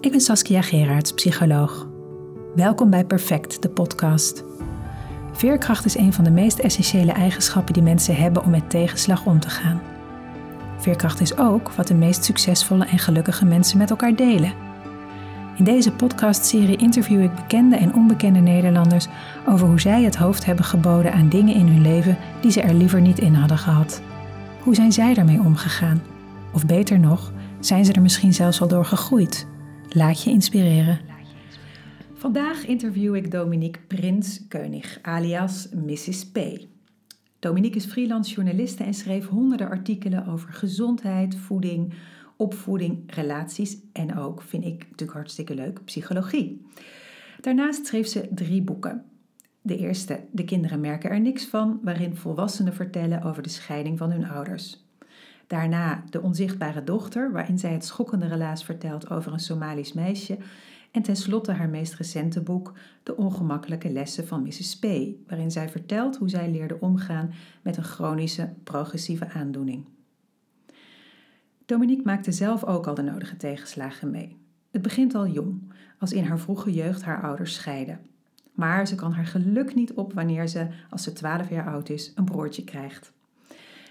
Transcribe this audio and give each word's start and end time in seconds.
Ik 0.00 0.10
ben 0.10 0.20
Saskia 0.20 0.62
Gerards, 0.62 1.12
psycholoog. 1.12 1.88
Welkom 2.54 2.90
bij 2.90 3.04
Perfect, 3.04 3.62
de 3.62 3.68
podcast. 3.68 4.44
Veerkracht 5.32 5.84
is 5.84 5.96
een 5.96 6.12
van 6.12 6.24
de 6.24 6.30
meest 6.30 6.58
essentiële 6.58 7.12
eigenschappen 7.12 7.74
die 7.74 7.82
mensen 7.82 8.16
hebben 8.16 8.44
om 8.44 8.50
met 8.50 8.70
tegenslag 8.70 9.26
om 9.26 9.40
te 9.40 9.50
gaan. 9.50 9.82
Veerkracht 10.78 11.20
is 11.20 11.38
ook 11.38 11.70
wat 11.70 11.86
de 11.86 11.94
meest 11.94 12.24
succesvolle 12.24 12.86
en 12.86 12.98
gelukkige 12.98 13.44
mensen 13.44 13.78
met 13.78 13.90
elkaar 13.90 14.16
delen. 14.16 14.52
In 15.56 15.64
deze 15.64 15.92
podcastserie 15.92 16.76
interview 16.76 17.22
ik 17.22 17.34
bekende 17.34 17.76
en 17.76 17.94
onbekende 17.94 18.40
Nederlanders 18.40 19.06
over 19.48 19.66
hoe 19.66 19.80
zij 19.80 20.02
het 20.02 20.16
hoofd 20.16 20.44
hebben 20.44 20.64
geboden 20.64 21.12
aan 21.12 21.28
dingen 21.28 21.54
in 21.54 21.66
hun 21.66 21.82
leven 21.82 22.16
die 22.40 22.50
ze 22.50 22.60
er 22.60 22.74
liever 22.74 23.00
niet 23.00 23.18
in 23.18 23.34
hadden 23.34 23.58
gehad. 23.58 24.00
Hoe 24.62 24.74
zijn 24.74 24.92
zij 24.92 25.14
daarmee 25.14 25.40
omgegaan? 25.40 26.02
Of 26.52 26.66
beter 26.66 26.98
nog, 26.98 27.32
zijn 27.60 27.84
ze 27.84 27.92
er 27.92 28.02
misschien 28.02 28.34
zelfs 28.34 28.60
al 28.60 28.68
door 28.68 28.84
gegroeid? 28.84 29.46
Laat 29.96 30.22
je 30.22 30.30
inspireren. 30.30 30.98
Vandaag 32.14 32.66
interview 32.66 33.14
ik 33.14 33.30
Dominique 33.30 33.80
Prins 33.86 34.46
Keunig, 34.48 34.98
alias 35.02 35.68
Mrs. 35.74 36.30
P. 36.30 36.38
Dominique 37.38 37.76
is 37.76 37.84
freelance 37.84 38.34
journaliste 38.34 38.84
en 38.84 38.94
schreef 38.94 39.26
honderden 39.26 39.68
artikelen 39.68 40.26
over 40.26 40.52
gezondheid, 40.52 41.36
voeding, 41.36 41.94
opvoeding, 42.36 43.14
relaties 43.14 43.78
en 43.92 44.16
ook, 44.16 44.42
vind 44.42 44.64
ik 44.64 44.78
natuurlijk 44.78 45.12
hartstikke 45.12 45.54
leuk, 45.54 45.84
psychologie. 45.84 46.66
Daarnaast 47.40 47.86
schreef 47.86 48.06
ze 48.06 48.28
drie 48.30 48.62
boeken. 48.62 49.04
De 49.62 49.76
eerste, 49.76 50.20
De 50.32 50.44
kinderen 50.44 50.80
merken 50.80 51.10
er 51.10 51.20
niks 51.20 51.44
van, 51.44 51.80
waarin 51.82 52.16
volwassenen 52.16 52.74
vertellen 52.74 53.22
over 53.22 53.42
de 53.42 53.48
scheiding 53.48 53.98
van 53.98 54.10
hun 54.10 54.28
ouders. 54.28 54.85
Daarna 55.46 56.04
De 56.10 56.22
onzichtbare 56.22 56.84
dochter, 56.84 57.32
waarin 57.32 57.58
zij 57.58 57.72
het 57.72 57.84
schokkende 57.84 58.26
relaas 58.26 58.64
vertelt 58.64 59.10
over 59.10 59.32
een 59.32 59.40
Somalisch 59.40 59.92
meisje. 59.92 60.38
En 60.90 61.02
tenslotte 61.02 61.52
haar 61.52 61.68
meest 61.68 61.94
recente 61.94 62.40
boek, 62.40 62.72
De 63.02 63.16
ongemakkelijke 63.16 63.90
lessen 63.90 64.26
van 64.26 64.42
Mrs. 64.42 64.78
P, 64.78 64.86
waarin 65.26 65.50
zij 65.50 65.68
vertelt 65.68 66.16
hoe 66.16 66.28
zij 66.28 66.50
leerde 66.50 66.80
omgaan 66.80 67.32
met 67.62 67.76
een 67.76 67.84
chronische 67.84 68.52
progressieve 68.64 69.28
aandoening. 69.30 69.84
Dominique 71.66 72.04
maakte 72.04 72.32
zelf 72.32 72.64
ook 72.64 72.86
al 72.86 72.94
de 72.94 73.02
nodige 73.02 73.36
tegenslagen 73.36 74.10
mee. 74.10 74.36
Het 74.70 74.82
begint 74.82 75.14
al 75.14 75.26
jong, 75.26 75.72
als 75.98 76.12
in 76.12 76.24
haar 76.24 76.38
vroege 76.38 76.72
jeugd 76.72 77.02
haar 77.02 77.22
ouders 77.22 77.54
scheiden. 77.54 78.00
Maar 78.52 78.86
ze 78.86 78.94
kan 78.94 79.12
haar 79.12 79.26
geluk 79.26 79.74
niet 79.74 79.92
op 79.92 80.12
wanneer 80.12 80.48
ze, 80.48 80.66
als 80.90 81.02
ze 81.02 81.12
12 81.12 81.50
jaar 81.50 81.66
oud 81.66 81.88
is, 81.88 82.12
een 82.14 82.24
broertje 82.24 82.64
krijgt. 82.64 83.12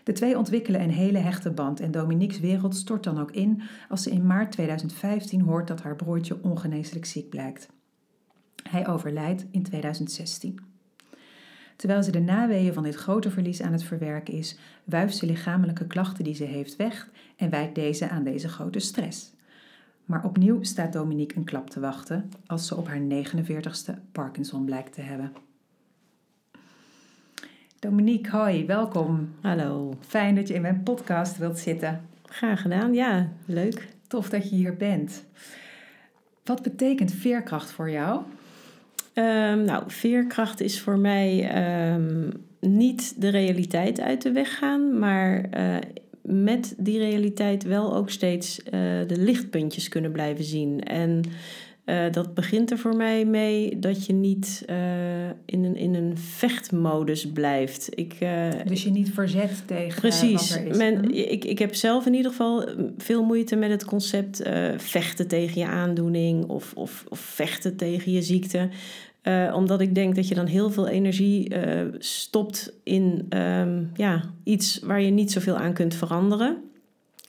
De 0.06 0.12
twee 0.12 0.38
ontwikkelen 0.38 0.82
een 0.82 0.92
hele 0.92 1.18
hechte 1.18 1.52
band 1.52 1.80
en 1.80 1.92
Dominique's 1.92 2.40
wereld 2.40 2.76
stort 2.76 3.04
dan 3.04 3.20
ook 3.20 3.32
in 3.32 3.62
als 3.90 4.04
ze 4.04 4.12
in 4.12 4.26
maart 4.26 4.52
2015 4.52 5.42
hoort 5.42 5.68
dat 5.68 5.82
haar 5.82 5.96
broertje 5.96 6.44
ongeneeslijk 6.44 7.06
ziek 7.06 7.30
blijkt. 7.30 7.70
Hij 8.70 8.88
overlijdt 8.88 9.46
in 9.52 9.64
2016. 9.64 10.60
Terwijl 11.76 12.04
ze 12.04 12.12
de 12.12 12.20
naweeën 12.20 12.74
van 12.74 12.84
dit 12.84 12.96
grote 12.96 13.32
verlies 13.32 13.62
aan 13.62 13.72
het 13.72 13.84
verwerken 13.84 14.34
is, 14.34 14.58
wuift 14.84 15.18
ze 15.18 15.26
lichamelijke 15.26 15.88
klachten 15.88 16.24
die 16.24 16.36
ze 16.36 16.44
heeft 16.44 16.76
weg 16.76 17.10
en 17.36 17.50
wijkt 17.50 17.76
deze 17.76 18.10
aan 18.10 18.24
deze 18.24 18.50
grote 18.50 18.80
stress. 18.80 19.34
Maar 20.06 20.24
opnieuw 20.24 20.64
staat 20.64 20.94
Dominique 20.94 21.38
een 21.38 21.46
klap 21.46 21.70
te 21.70 21.80
wachten 21.80 22.30
als 22.46 22.68
ze 22.68 22.76
op 22.76 22.88
haar 22.88 23.02
49ste 23.02 24.12
Parkinson 24.12 24.66
blijkt 24.66 24.94
te 24.94 25.02
hebben. 25.02 25.45
Dominique, 27.86 28.32
hoi, 28.32 28.66
welkom. 28.66 29.30
Hallo. 29.42 29.94
Fijn 30.08 30.36
dat 30.36 30.48
je 30.48 30.54
in 30.54 30.62
mijn 30.62 30.84
podcast 30.84 31.38
wilt 31.38 31.60
zitten. 31.60 32.02
Graag 32.26 32.62
gedaan, 32.62 32.94
ja, 32.94 33.30
leuk. 33.46 33.88
Tof 34.08 34.30
dat 34.30 34.50
je 34.50 34.56
hier 34.56 34.76
bent. 34.76 35.26
Wat 36.44 36.62
betekent 36.62 37.12
veerkracht 37.12 37.72
voor 37.72 37.90
jou? 37.90 38.22
Um, 39.14 39.64
nou, 39.64 39.84
veerkracht 39.88 40.62
is 40.62 40.82
voor 40.82 40.98
mij 40.98 41.52
um, 41.94 42.32
niet 42.60 43.22
de 43.22 43.30
realiteit 43.30 44.00
uit 44.00 44.22
de 44.22 44.32
weg 44.32 44.58
gaan, 44.58 45.00
maar 45.00 45.46
uh, 45.58 45.76
met 46.22 46.76
die 46.78 46.98
realiteit 46.98 47.64
wel 47.64 47.96
ook 47.96 48.10
steeds 48.10 48.60
uh, 48.60 48.72
de 49.08 49.18
lichtpuntjes 49.18 49.90
kunnen 49.90 50.12
blijven 50.12 50.44
zien. 50.44 50.84
En 50.84 51.22
uh, 51.86 52.12
dat 52.12 52.34
begint 52.34 52.72
er 52.72 52.78
voor 52.78 52.96
mij 52.96 53.26
mee 53.26 53.80
dat 53.80 54.06
je 54.06 54.14
niet 54.14 54.66
uh, 54.70 54.76
in, 55.46 55.64
een, 55.64 55.76
in 55.76 55.96
een 55.96 56.18
vechtmodus 56.18 57.32
blijft. 57.32 57.90
Ik, 57.98 58.16
uh, 58.24 58.50
dus 58.68 58.84
je 58.84 58.92
niet 58.92 59.14
verzet 59.14 59.64
tegen 59.66 60.02
precies. 60.02 60.50
wat 60.50 60.60
er 60.60 60.66
is. 60.66 60.78
Men, 60.78 61.06
Hm? 61.06 61.10
ik, 61.12 61.46
ik 61.46 61.60
heb 61.60 61.76
zelf 61.76 62.06
in 62.06 62.14
ieder 62.14 62.32
geval 62.32 62.70
veel 62.98 63.24
moeite 63.24 63.56
met 63.56 63.70
het 63.70 63.86
concept 63.86 64.42
vechten 64.78 65.28
tegen 65.28 65.62
je 65.62 65.68
aandoening 65.68 66.46
of, 66.46 66.74
of, 66.76 67.06
of 67.10 67.20
vechten 67.20 67.76
tegen 67.76 68.12
je 68.12 68.22
ziekte. 68.22 68.70
omdat 69.54 69.82
ik 69.82 69.96
denk 69.96 70.16
dat 70.16 70.28
je 70.28 70.36
dan 70.36 70.46
heel 70.46 70.70
veel 70.72 70.88
energie 70.88 71.56
stopt 72.00 72.74
in 72.84 73.26
um, 73.30 73.92
ja, 73.96 74.24
iets 74.44 74.80
waar 74.80 75.02
je 75.02 75.12
niet 75.12 75.32
zoveel 75.32 75.58
aan 75.58 75.74
kunt 75.74 75.96
veranderen. 75.96 76.58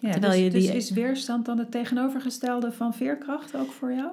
Ja, 0.00 0.10
Terwijl 0.10 0.32
dus, 0.32 0.42
je 0.42 0.50
die... 0.50 0.66
dus 0.66 0.76
is 0.76 0.90
weerstand 0.90 1.46
dan 1.46 1.58
het 1.58 1.70
tegenovergestelde 1.70 2.72
van 2.72 2.94
veerkracht 2.94 3.56
ook 3.56 3.72
voor 3.72 3.92
jou? 3.92 4.08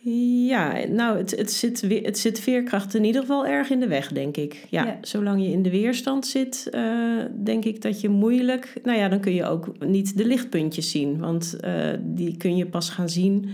Ja, 0.00 0.86
nou, 0.88 1.18
het, 1.18 1.30
het, 1.30 1.52
zit, 1.52 1.80
het 2.02 2.18
zit 2.18 2.40
veerkracht 2.40 2.94
in 2.94 3.04
ieder 3.04 3.20
geval 3.20 3.46
erg 3.46 3.70
in 3.70 3.80
de 3.80 3.86
weg, 3.86 4.12
denk 4.12 4.36
ik. 4.36 4.66
Ja, 4.68 4.84
ja. 4.84 4.98
zolang 5.00 5.42
je 5.42 5.50
in 5.50 5.62
de 5.62 5.70
weerstand 5.70 6.26
zit, 6.26 6.68
uh, 6.74 7.24
denk 7.44 7.64
ik 7.64 7.82
dat 7.82 8.00
je 8.00 8.08
moeilijk... 8.08 8.72
Nou 8.82 8.98
ja, 8.98 9.08
dan 9.08 9.20
kun 9.20 9.34
je 9.34 9.44
ook 9.44 9.72
niet 9.78 10.16
de 10.16 10.26
lichtpuntjes 10.26 10.90
zien. 10.90 11.18
Want 11.18 11.56
uh, 11.64 11.90
die 12.00 12.36
kun 12.36 12.56
je 12.56 12.66
pas 12.66 12.90
gaan 12.90 13.08
zien 13.08 13.50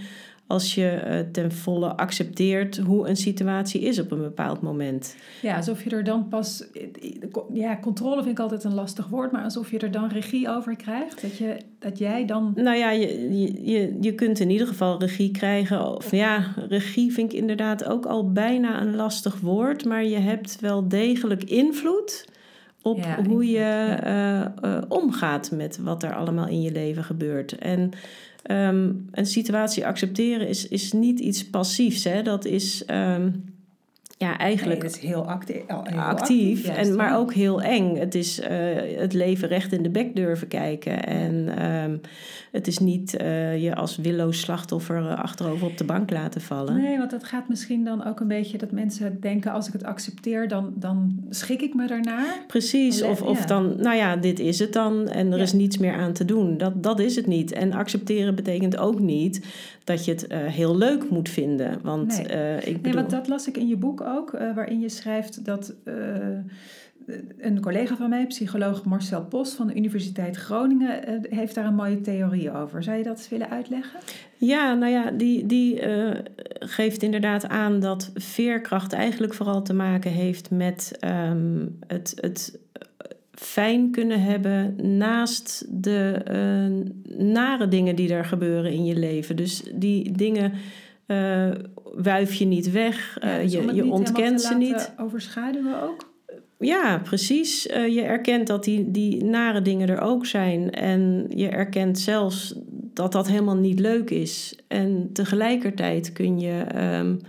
als 0.46 0.74
je 0.74 1.02
uh, 1.06 1.18
ten 1.32 1.52
volle 1.52 1.96
accepteert 1.96 2.76
hoe 2.76 3.08
een 3.08 3.16
situatie 3.16 3.80
is 3.80 3.98
op 3.98 4.10
een 4.10 4.20
bepaald 4.20 4.60
moment. 4.60 5.16
Ja, 5.42 5.56
alsof 5.56 5.84
je 5.84 5.90
er 5.90 6.04
dan 6.04 6.28
pas. 6.28 6.64
Ja, 7.52 7.78
controle 7.80 8.22
vind 8.22 8.38
ik 8.38 8.38
altijd 8.38 8.64
een 8.64 8.74
lastig 8.74 9.06
woord, 9.06 9.32
maar 9.32 9.42
alsof 9.42 9.70
je 9.70 9.78
er 9.78 9.90
dan 9.90 10.08
regie 10.08 10.48
over 10.48 10.76
krijgt. 10.76 11.22
Dat, 11.22 11.36
je, 11.36 11.56
dat 11.78 11.98
jij 11.98 12.24
dan. 12.26 12.52
Nou 12.54 12.76
ja, 12.76 12.90
je, 12.90 13.32
je, 13.64 13.96
je 14.00 14.14
kunt 14.14 14.40
in 14.40 14.50
ieder 14.50 14.66
geval 14.66 14.98
regie 14.98 15.30
krijgen. 15.30 15.96
Of 15.96 16.10
ja, 16.10 16.54
regie 16.68 17.12
vind 17.12 17.32
ik 17.32 17.38
inderdaad 17.38 17.84
ook 17.84 18.06
al 18.06 18.32
bijna 18.32 18.80
een 18.80 18.96
lastig 18.96 19.40
woord, 19.40 19.84
maar 19.84 20.04
je 20.04 20.18
hebt 20.18 20.60
wel 20.60 20.88
degelijk 20.88 21.44
invloed 21.44 22.24
op 22.82 22.98
ja, 22.98 23.24
hoe 23.24 23.46
je 23.46 23.58
ja. 23.58 24.44
uh, 24.44 24.70
uh, 24.70 24.82
omgaat 24.88 25.50
met 25.50 25.78
wat 25.78 26.02
er 26.02 26.14
allemaal 26.14 26.48
in 26.48 26.62
je 26.62 26.72
leven 26.72 27.04
gebeurt. 27.04 27.58
En 27.58 27.90
um, 28.50 29.08
een 29.10 29.26
situatie 29.26 29.86
accepteren 29.86 30.48
is, 30.48 30.68
is 30.68 30.92
niet 30.92 31.20
iets 31.20 31.50
passiefs. 31.50 32.04
Hè? 32.04 32.22
Dat 32.22 32.44
is 32.44 32.84
um, 32.90 33.44
ja, 34.18 34.38
eigenlijk 34.38 34.82
nee, 34.82 34.90
dat 34.90 35.02
is 35.02 35.08
heel, 35.08 35.26
heel 35.82 36.00
actief, 36.00 36.68
en, 36.68 36.96
maar 36.96 37.18
ook 37.18 37.32
heel 37.32 37.62
eng. 37.62 37.96
Het 37.96 38.14
is 38.14 38.40
uh, 38.40 38.46
het 38.96 39.12
leven 39.12 39.48
recht 39.48 39.72
in 39.72 39.82
de 39.82 39.90
bek 39.90 40.16
durven 40.16 40.48
kijken. 40.48 41.06
En 41.06 41.64
um, 41.66 42.00
het 42.50 42.66
is 42.66 42.78
niet 42.78 43.20
uh, 43.20 43.62
je 43.62 43.74
als 43.74 43.96
willoos 43.96 44.40
slachtoffer 44.40 45.14
achterover 45.14 45.66
op 45.66 45.78
de 45.78 45.84
bank 45.84 46.10
laten 46.10 46.40
vallen. 46.40 46.76
Nee, 46.76 46.98
want 46.98 47.10
dat 47.10 47.24
gaat 47.24 47.48
misschien 47.48 47.84
dan 47.84 48.04
ook 48.04 48.20
een 48.20 48.28
beetje 48.28 48.58
dat 48.58 48.70
mensen 48.70 49.20
denken... 49.20 49.52
als 49.52 49.66
ik 49.66 49.72
het 49.72 49.84
accepteer, 49.84 50.48
dan, 50.48 50.72
dan 50.76 51.24
schik 51.30 51.62
ik 51.62 51.74
me 51.74 51.88
ernaar. 51.88 52.44
Precies, 52.46 53.02
of, 53.02 53.22
of 53.22 53.38
ja. 53.38 53.46
dan, 53.46 53.74
nou 53.76 53.96
ja, 53.96 54.16
dit 54.16 54.38
is 54.38 54.58
het 54.58 54.72
dan 54.72 55.08
en 55.08 55.32
er 55.32 55.36
ja. 55.36 55.42
is 55.42 55.52
niets 55.52 55.78
meer 55.78 55.94
aan 55.94 56.12
te 56.12 56.24
doen. 56.24 56.58
Dat, 56.58 56.82
dat 56.82 57.00
is 57.00 57.16
het 57.16 57.26
niet. 57.26 57.52
En 57.52 57.72
accepteren 57.72 58.34
betekent 58.34 58.76
ook 58.76 59.00
niet 59.00 59.46
dat 59.84 60.04
je 60.04 60.10
het 60.10 60.26
uh, 60.32 60.38
heel 60.38 60.76
leuk 60.76 61.10
moet 61.10 61.28
vinden. 61.28 61.78
Want, 61.82 62.26
nee. 62.28 62.56
ik 62.56 62.64
bedoel... 62.64 62.82
nee, 62.82 62.92
want 62.92 63.10
dat 63.10 63.28
las 63.28 63.48
ik 63.48 63.56
in 63.56 63.68
je 63.68 63.76
boek 63.76 64.02
ook, 64.06 64.32
uh, 64.32 64.54
waarin 64.54 64.80
je 64.80 64.88
schrijft 64.88 65.44
dat 65.44 65.74
een 67.38 67.60
collega 67.60 67.96
van 67.96 68.08
mij, 68.08 68.26
psycholoog 68.26 68.84
Marcel 68.84 69.24
Post 69.24 69.54
van 69.54 69.66
de 69.66 69.74
Universiteit 69.74 70.36
Groningen, 70.36 71.22
heeft 71.30 71.54
daar 71.54 71.66
een 71.66 71.74
mooie 71.74 72.00
theorie 72.00 72.52
over. 72.52 72.82
Zou 72.82 72.96
je 72.96 73.02
dat 73.02 73.16
eens 73.16 73.28
willen 73.28 73.50
uitleggen? 73.50 74.00
Ja, 74.36 74.74
nou 74.74 74.92
ja, 74.92 75.10
die, 75.10 75.46
die 75.46 75.82
geeft 76.58 77.02
inderdaad 77.02 77.48
aan 77.48 77.80
dat 77.80 78.10
veerkracht 78.14 78.92
eigenlijk 78.92 79.34
vooral 79.34 79.62
te 79.62 79.74
maken 79.74 80.10
heeft 80.10 80.50
met 80.50 80.98
um, 81.30 81.78
het. 81.86 82.14
het 82.20 82.58
fijn 83.34 83.90
kunnen 83.90 84.22
hebben 84.22 84.76
naast 84.98 85.66
de 85.82 86.22
nare 87.18 87.68
dingen 87.68 87.96
die 87.96 88.14
er 88.14 88.24
gebeuren 88.24 88.72
in 88.72 88.84
je 88.84 88.96
leven. 88.96 89.36
Dus 89.36 89.62
die 89.74 90.12
dingen 90.12 90.52
uh, 91.06 91.50
wuif 91.94 92.34
je 92.34 92.44
niet 92.44 92.70
weg, 92.70 93.18
ja, 93.20 93.38
dus 93.38 93.52
je, 93.52 93.74
je 93.74 93.90
ontkent 93.90 94.42
ze 94.42 94.54
niet. 94.54 94.92
Overschaduwen 94.96 95.82
ook? 95.82 96.12
Ja, 96.58 96.98
precies. 96.98 97.62
je 97.62 98.02
erkent 98.02 98.46
dat 98.46 98.64
die, 98.64 98.90
die 98.90 99.24
nare 99.24 99.62
dingen 99.62 99.88
er 99.88 100.00
ook 100.00 100.26
zijn. 100.26 100.70
En 100.70 101.26
je 101.28 101.48
erkent 101.48 101.98
zelfs 101.98 102.54
dat 102.94 103.12
dat 103.12 103.28
helemaal 103.28 103.56
niet 103.56 103.80
leuk 103.80 104.10
is. 104.10 104.58
En 104.68 105.10
tegelijkertijd 105.12 106.12
kun 106.12 106.40
je 106.40 106.66
um, 106.98 107.20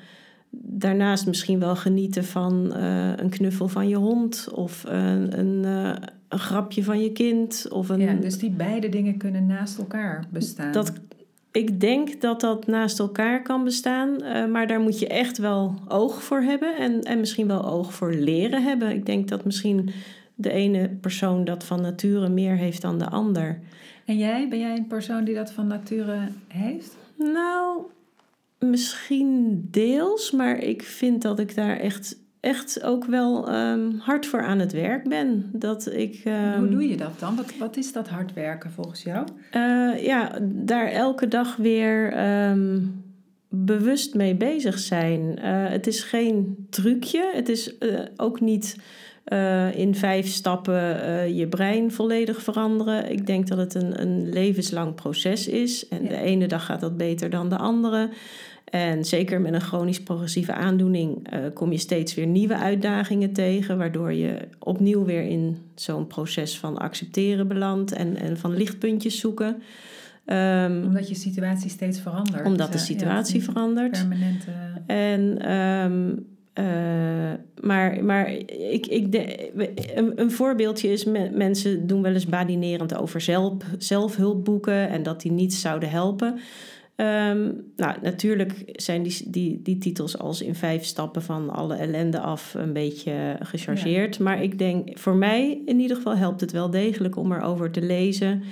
daarnaast 0.62 1.28
misschien 1.28 1.60
wel 1.60 1.76
genieten 1.76 2.24
van 2.24 2.74
uh, 2.78 3.12
een 3.16 3.30
knuffel 3.30 3.68
van 3.68 3.88
je 3.88 3.96
hond 3.96 4.48
of 4.54 4.84
een, 4.88 5.40
een, 5.40 5.64
uh, 5.66 5.96
een 6.28 6.40
grapje 6.40 6.84
van 6.84 7.02
je 7.02 7.12
kind. 7.12 7.66
Of 7.70 7.90
een, 7.90 8.00
ja, 8.00 8.14
dus 8.14 8.38
die 8.38 8.50
beide 8.50 8.90
dingen 8.90 9.18
kunnen 9.18 9.46
naast 9.46 9.78
elkaar 9.78 10.26
bestaan. 10.30 10.72
Dat, 10.72 10.94
ik 11.56 11.80
denk 11.80 12.22
dat 12.22 12.42
dat 12.42 12.68
naast 12.68 13.00
elkaar 13.00 13.42
kan 13.42 13.64
bestaan, 13.64 14.24
uh, 14.24 14.46
maar 14.46 14.68
daar 14.68 14.80
moet 14.80 15.00
je 15.00 15.08
echt 15.08 15.38
wel 15.38 15.76
oog 15.88 16.24
voor 16.24 16.42
hebben 16.42 16.76
en, 16.78 17.02
en 17.02 17.20
misschien 17.20 17.48
wel 17.48 17.66
oog 17.66 17.94
voor 17.94 18.14
leren 18.14 18.64
hebben. 18.64 18.92
Ik 18.92 19.06
denk 19.06 19.28
dat 19.28 19.46
misschien 19.46 19.90
de 20.36 20.52
ene 20.52 20.90
persoon 20.90 21.46
dat 21.46 21.64
van 21.64 21.82
nature 21.82 22.30
meer 22.30 22.56
heeft 22.56 22.82
dan 22.82 23.00
de 23.00 23.10
ander. 23.10 23.60
En 24.06 24.18
jij, 24.18 24.50
ben 24.50 24.60
jij 24.60 24.78
een 24.78 24.88
persoon 24.88 25.24
die 25.24 25.36
dat 25.36 25.52
van 25.52 25.68
nature 25.68 26.28
heeft? 26.48 26.98
Nou, 27.18 27.82
misschien 28.60 29.68
deels, 29.72 30.32
maar 30.32 30.58
ik 30.58 30.84
vind 30.84 31.22
dat 31.22 31.40
ik 31.40 31.56
daar 31.56 31.78
echt 31.78 32.18
echt 32.46 32.84
ook 32.84 33.06
wel 33.06 33.54
um, 33.54 34.00
hard 34.00 34.26
voor 34.26 34.44
aan 34.44 34.60
het 34.60 34.72
werk 34.72 35.10
ben. 35.10 35.50
Dat 35.54 35.92
ik, 35.94 36.22
um, 36.26 36.58
Hoe 36.58 36.70
doe 36.70 36.88
je 36.88 36.98
dat 36.98 37.20
dan? 37.20 37.36
Wat, 37.36 37.58
wat 37.58 37.78
is 37.78 37.92
dat 37.92 38.10
hard 38.10 38.34
werken 38.34 38.72
volgens 38.72 39.04
jou? 39.04 39.28
Uh, 39.52 40.06
ja, 40.06 40.40
daar 40.42 40.88
elke 40.88 41.28
dag 41.28 41.56
weer 41.56 42.14
um, 42.50 43.04
bewust 43.50 44.16
mee 44.16 44.36
bezig 44.36 44.80
zijn. 44.80 45.22
Uh, 45.22 45.70
het 45.70 45.88
is 45.88 46.04
geen 46.04 46.68
trucje. 46.70 47.32
Het 47.34 47.50
is 47.50 47.76
uh, 47.80 48.00
ook 48.16 48.42
niet 48.42 48.78
in 49.74 49.96
vijf 49.96 50.28
stappen 50.28 51.36
je 51.36 51.48
brein 51.48 51.92
volledig 51.92 52.42
veranderen. 52.42 53.12
Ik 53.12 53.28
denk 53.28 53.48
dat 53.48 53.58
het 53.58 53.74
een, 53.74 54.02
een 54.02 54.30
levenslang 54.30 54.96
proces 54.96 55.48
is. 55.48 55.88
En 55.88 56.04
ja. 56.04 56.10
de 56.10 56.18
ene 56.18 56.48
dag 56.48 56.66
gaat 56.66 56.80
dat 56.80 56.98
beter 56.98 57.30
dan 57.30 57.50
de 57.50 57.58
andere. 57.58 58.10
En 58.76 59.06
zeker 59.06 59.42
met 59.42 59.54
een 59.54 59.62
chronisch 59.62 60.04
progressieve 60.04 60.54
aandoening 60.54 61.34
uh, 61.34 61.40
kom 61.54 61.72
je 61.72 61.78
steeds 61.78 62.14
weer 62.14 62.26
nieuwe 62.26 62.58
uitdagingen 62.58 63.34
tegen, 63.34 63.78
waardoor 63.78 64.14
je 64.14 64.38
opnieuw 64.60 65.06
weer 65.06 65.22
in 65.22 65.58
zo'n 65.76 66.08
proces 66.08 66.58
van 66.58 66.78
accepteren 66.78 67.48
belandt 67.48 67.92
en, 67.92 68.18
en 68.18 68.38
van 68.38 68.56
lichtpuntjes 68.56 69.20
zoeken. 69.20 69.62
Um, 70.26 70.84
omdat 70.84 71.10
je 71.10 71.16
situatie 71.16 71.70
steeds 71.70 72.00
verandert. 72.00 72.46
Omdat 72.46 72.72
de 72.72 72.78
situatie 72.78 73.40
ja, 73.40 73.46
verandert. 73.46 73.92
Permanente. 73.92 74.52
En, 74.86 75.52
um, 75.52 76.26
uh, 76.60 77.34
maar 77.62 78.04
maar 78.04 78.32
ik, 78.72 78.88
ik 78.88 79.12
de, 79.12 79.52
een, 79.96 80.22
een, 80.22 80.32
voorbeeldje 80.32 80.92
is: 80.92 81.06
me, 81.06 81.30
mensen 81.34 81.88
doen 81.88 82.02
wel 82.02 82.14
eens 82.14 82.26
badinerend 82.26 82.98
over 82.98 83.22
zelf, 83.22 83.54
zelfhulpboeken 83.78 84.90
en 84.90 85.04
dat 85.04 85.22
die 85.22 85.32
niets 85.32 85.62
zouden 85.62 85.90
helpen. 85.90 86.40
Um, 86.98 87.72
nou, 87.76 87.96
natuurlijk 88.02 88.64
zijn 88.72 89.04
die, 89.04 89.30
die, 89.30 89.62
die 89.62 89.78
titels 89.78 90.18
als 90.18 90.42
in 90.42 90.56
vijf 90.56 90.84
stappen 90.84 91.22
van 91.22 91.50
alle 91.50 91.76
ellende 91.76 92.20
af 92.20 92.54
een 92.54 92.74
beetje 92.74 93.38
gechargeerd. 93.40 94.20
Maar 94.20 94.44
ik 94.44 94.60
denk, 94.60 95.00
voor 95.00 95.16
mij 95.16 95.62
in 95.66 95.80
ieder 95.80 95.98
geval 95.98 96.16
helpt 96.16 96.42
het 96.42 96.52
wel 96.52 96.70
degelijk 96.70 97.16
om 97.16 97.32
erover 97.32 97.72
te 97.72 97.82
lezen. 97.82 98.44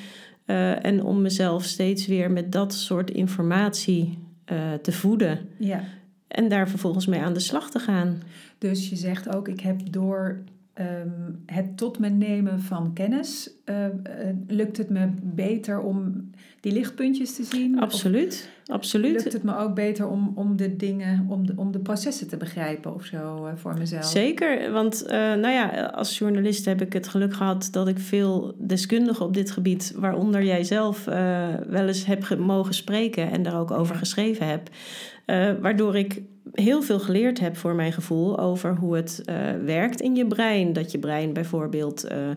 Uh, 0.46 0.86
en 0.86 1.04
om 1.04 1.22
mezelf 1.22 1.64
steeds 1.64 2.08
weer 2.08 2.32
met 2.32 2.52
dat 2.52 2.74
soort 2.74 3.12
informatie 3.12 4.18
uh, 4.52 4.74
te 4.74 4.92
voeden. 4.92 5.40
Ja. 5.58 5.84
En 6.28 6.50
daar 6.50 6.70
vervolgens 6.70 7.06
mee 7.06 7.22
aan 7.22 7.34
de 7.34 7.40
slag 7.40 7.72
te 7.72 7.80
gaan. 7.80 8.22
Dus 8.58 8.90
je 8.90 8.96
zegt 8.96 9.36
ook, 9.36 9.48
ik 9.48 9.60
heb 9.60 9.92
door 9.92 10.44
um, 10.80 11.44
het 11.46 11.78
tot 11.78 12.00
me 12.00 12.10
nemen 12.10 12.60
van 12.60 12.94
kennis, 12.94 13.52
uh, 13.66 13.86
lukt 14.48 14.78
het 14.78 14.90
me 14.90 15.10
beter 15.22 15.80
om 15.80 16.30
die 16.64 16.72
lichtpuntjes 16.72 17.36
te 17.36 17.44
zien? 17.44 17.80
Absoluut, 17.80 18.50
absoluut. 18.66 19.12
Lukt 19.12 19.34
het 19.34 19.44
me 19.44 19.58
ook 19.58 19.76
beter 19.76 20.08
om, 20.08 20.32
om 20.36 20.56
de 20.56 20.76
dingen, 20.76 21.26
om 21.30 21.48
de, 21.48 21.54
om 21.56 21.72
de 21.72 21.80
processen 21.80 22.28
te 22.28 22.38
begrijpen 22.38 22.94
of 22.94 23.06
zo 23.06 23.46
uh, 23.46 23.52
voor 23.56 23.74
mezelf? 23.78 24.06
Zeker, 24.06 24.72
want 24.72 25.06
nou 25.10 25.50
ja, 25.50 25.86
als 25.86 26.18
journalist 26.18 26.66
heb 26.66 26.82
ik 26.82 26.94
het 26.94 27.08
geluk 27.08 27.34
gehad 27.34 27.68
dat 27.72 27.88
ik 27.88 28.00
veel 28.00 28.56
deskundigen 28.58 29.26
op 29.26 29.34
dit 29.34 29.52
gebied, 29.52 29.94
waaronder 29.96 30.44
jij 30.44 30.64
zelf, 30.64 31.06
wel 31.06 31.88
eens 31.88 32.06
heb 32.06 32.38
mogen 32.38 32.74
spreken 32.74 33.32
en 33.32 33.44
daar 33.44 33.60
ook 33.60 33.72
over 33.72 33.96
geschreven 33.96 34.48
heb. 34.48 34.70
waardoor 35.62 35.96
ik 35.96 36.22
heel 36.54 36.82
veel 36.82 37.00
geleerd 37.00 37.40
heb 37.40 37.58
voor 37.58 37.76
mijn 37.76 37.94
gevoel 37.94 38.40
over 38.40 38.76
hoe 38.76 38.96
het 38.96 39.22
uh, 39.26 39.36
werkt 39.66 40.02
in 40.02 40.16
je 40.16 40.28
brein. 40.28 40.74
Dat 40.74 40.92
je 40.92 41.00
brein 41.00 41.34
bijvoorbeeld 41.34 42.06
uh, 42.12 42.30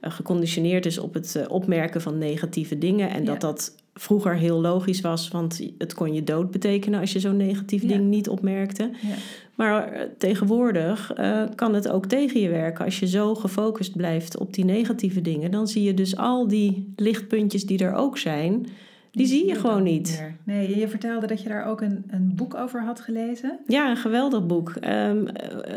geconditioneerd 0.00 0.86
is 0.86 0.98
op 0.98 1.14
het 1.14 1.44
opmerken 1.48 2.00
van 2.00 2.18
negatieve 2.18 2.78
dingen. 2.78 3.10
En 3.10 3.24
dat 3.24 3.40
dat 3.40 3.74
vroeger 3.94 4.34
heel 4.34 4.60
logisch 4.60 5.00
was, 5.00 5.28
want 5.28 5.60
het 5.78 5.94
kon 5.94 6.14
je 6.14 6.24
dood 6.24 6.50
betekenen 6.50 7.00
als 7.00 7.12
je 7.12 7.20
zo'n 7.20 7.36
negatief 7.36 7.86
ding 7.86 8.04
niet 8.04 8.28
opmerkte. 8.28 8.82
Ja. 8.82 9.14
Maar 9.54 10.08
tegenwoordig 10.18 11.12
kan 11.54 11.74
het 11.74 11.88
ook 11.88 12.06
tegen 12.06 12.40
je 12.40 12.48
werken. 12.48 12.84
Als 12.84 13.00
je 13.00 13.06
zo 13.06 13.34
gefocust 13.34 13.96
blijft 13.96 14.38
op 14.38 14.54
die 14.54 14.64
negatieve 14.64 15.20
dingen, 15.20 15.50
dan 15.50 15.68
zie 15.68 15.82
je 15.82 15.94
dus 15.94 16.16
al 16.16 16.48
die 16.48 16.92
lichtpuntjes 16.96 17.66
die 17.66 17.78
er 17.78 17.94
ook 17.94 18.18
zijn 18.18 18.66
die 19.12 19.26
zie 19.26 19.46
je 19.46 19.54
gewoon 19.54 19.82
niet. 19.82 20.22
Nee, 20.44 20.78
je 20.78 20.88
vertelde 20.88 21.26
dat 21.26 21.42
je 21.42 21.48
daar 21.48 21.66
ook 21.66 21.80
een, 21.80 22.04
een 22.10 22.32
boek 22.34 22.54
over 22.54 22.84
had 22.84 23.00
gelezen. 23.00 23.58
Ja, 23.66 23.90
een 23.90 23.96
geweldig 23.96 24.46
boek. 24.46 24.74
Um, 24.84 25.26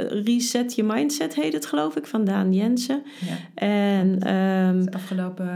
Reset 0.09 0.75
Your 0.75 0.93
Mindset 0.93 1.35
heet 1.35 1.53
het, 1.53 1.65
geloof 1.65 1.95
ik, 1.95 2.05
van 2.05 2.23
Daan 2.23 2.53
Jensen. 2.53 3.03
Ja. 3.25 3.65
En, 3.67 4.35
um, 4.35 4.87
afgelopen 4.91 5.49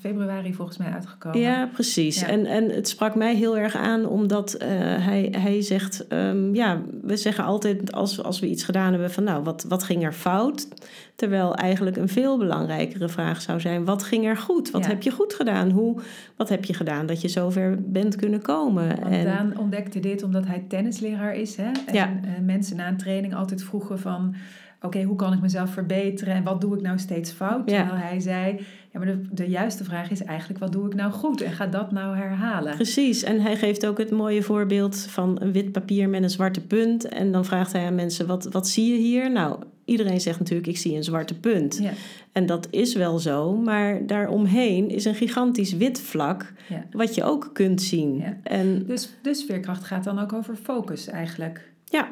februari 0.00 0.54
volgens 0.54 0.76
mij 0.76 0.90
uitgekomen. 0.92 1.40
Ja, 1.40 1.66
precies. 1.72 2.22
En, 2.22 2.46
en 2.46 2.70
het 2.70 2.88
sprak 2.88 3.14
mij 3.14 3.34
heel 3.34 3.58
erg 3.58 3.76
aan, 3.76 4.06
omdat 4.06 4.54
uh, 4.54 4.68
hij, 5.04 5.34
hij 5.38 5.62
zegt... 5.62 6.06
Um, 6.12 6.54
ja, 6.54 6.82
we 7.02 7.16
zeggen 7.16 7.44
altijd 7.44 7.92
als, 7.92 8.22
als 8.22 8.40
we 8.40 8.48
iets 8.48 8.64
gedaan 8.64 8.90
hebben 8.90 9.10
van... 9.10 9.24
nou, 9.24 9.42
wat, 9.42 9.64
wat 9.68 9.82
ging 9.82 10.04
er 10.04 10.12
fout? 10.12 10.68
Terwijl 11.16 11.54
eigenlijk 11.54 11.96
een 11.96 12.08
veel 12.08 12.38
belangrijkere 12.38 13.08
vraag 13.08 13.40
zou 13.42 13.60
zijn: 13.60 13.84
wat 13.84 14.02
ging 14.02 14.26
er 14.26 14.36
goed? 14.36 14.70
Wat 14.70 14.86
heb 14.86 15.02
je 15.02 15.10
goed 15.10 15.34
gedaan? 15.34 15.70
Hoe, 15.70 16.00
wat 16.36 16.48
heb 16.48 16.64
je 16.64 16.74
gedaan 16.74 17.06
dat 17.06 17.20
je 17.20 17.28
zover 17.28 17.76
bent 17.82 18.16
kunnen 18.16 18.42
komen? 18.42 18.88
Want 19.00 19.14
en... 19.14 19.24
Daan 19.24 19.58
ontdekte 19.58 20.00
dit 20.00 20.22
omdat 20.22 20.46
hij 20.46 20.64
tennisleraar 20.68 21.34
is. 21.34 21.56
Hè? 21.56 21.70
En 21.86 21.94
ja. 21.94 22.06
Eh, 22.06 22.44
mensen 22.44 22.76
na 22.76 22.88
een 22.88 22.96
training 22.96 23.34
altijd 23.34 23.62
vroegen 23.62 23.98
van... 23.98 24.34
oké, 24.82 25.02
hoe 25.02 25.16
kan 25.16 25.32
ik 25.32 25.40
mezelf 25.40 25.70
verbeteren 25.70 26.34
en 26.34 26.42
wat 26.42 26.60
doe 26.60 26.74
ik 26.74 26.82
nou 26.82 26.98
steeds 26.98 27.30
fout? 27.30 27.68
Terwijl 27.68 27.96
hij 27.96 28.20
zei, 28.20 28.60
ja, 28.92 28.98
maar 28.98 29.06
de, 29.06 29.20
de 29.32 29.48
juiste 29.48 29.84
vraag 29.84 30.10
is 30.10 30.22
eigenlijk, 30.22 30.60
wat 30.60 30.72
doe 30.72 30.86
ik 30.86 30.94
nou 30.94 31.12
goed? 31.12 31.40
En 31.40 31.52
ga 31.52 31.66
dat 31.66 31.92
nou 31.92 32.16
herhalen. 32.16 32.74
Precies, 32.74 33.22
en 33.22 33.40
hij 33.40 33.56
geeft 33.56 33.86
ook 33.86 33.98
het 33.98 34.10
mooie 34.10 34.42
voorbeeld 34.42 34.96
van 34.96 35.36
een 35.40 35.52
wit 35.52 35.72
papier 35.72 36.08
met 36.08 36.22
een 36.22 36.30
zwarte 36.30 36.60
punt. 36.60 37.08
En 37.08 37.32
dan 37.32 37.44
vraagt 37.44 37.72
hij 37.72 37.86
aan 37.86 37.94
mensen, 37.94 38.26
wat, 38.26 38.44
wat 38.44 38.68
zie 38.68 38.92
je 38.92 38.98
hier? 38.98 39.30
Nou, 39.32 39.58
iedereen 39.86 40.20
zegt 40.20 40.38
natuurlijk, 40.38 40.68
ik 40.68 40.78
zie 40.78 40.96
een 40.96 41.04
zwarte 41.04 41.40
punt. 41.40 41.78
Ja. 41.82 41.90
En 42.32 42.46
dat 42.46 42.68
is 42.70 42.94
wel 42.94 43.18
zo, 43.18 43.56
maar 43.56 44.06
daaromheen 44.06 44.88
is 44.88 45.04
een 45.04 45.14
gigantisch 45.14 45.72
wit 45.72 46.00
vlak, 46.00 46.52
ja. 46.68 46.84
wat 46.90 47.14
je 47.14 47.24
ook 47.24 47.50
kunt 47.52 47.82
zien. 47.82 48.16
Ja. 48.16 48.36
En, 48.42 48.86
dus, 48.86 49.10
dus 49.22 49.44
veerkracht 49.44 49.84
gaat 49.84 50.04
dan 50.04 50.18
ook 50.18 50.32
over 50.32 50.56
focus 50.56 51.06
eigenlijk. 51.06 51.70
Ja. 51.84 52.08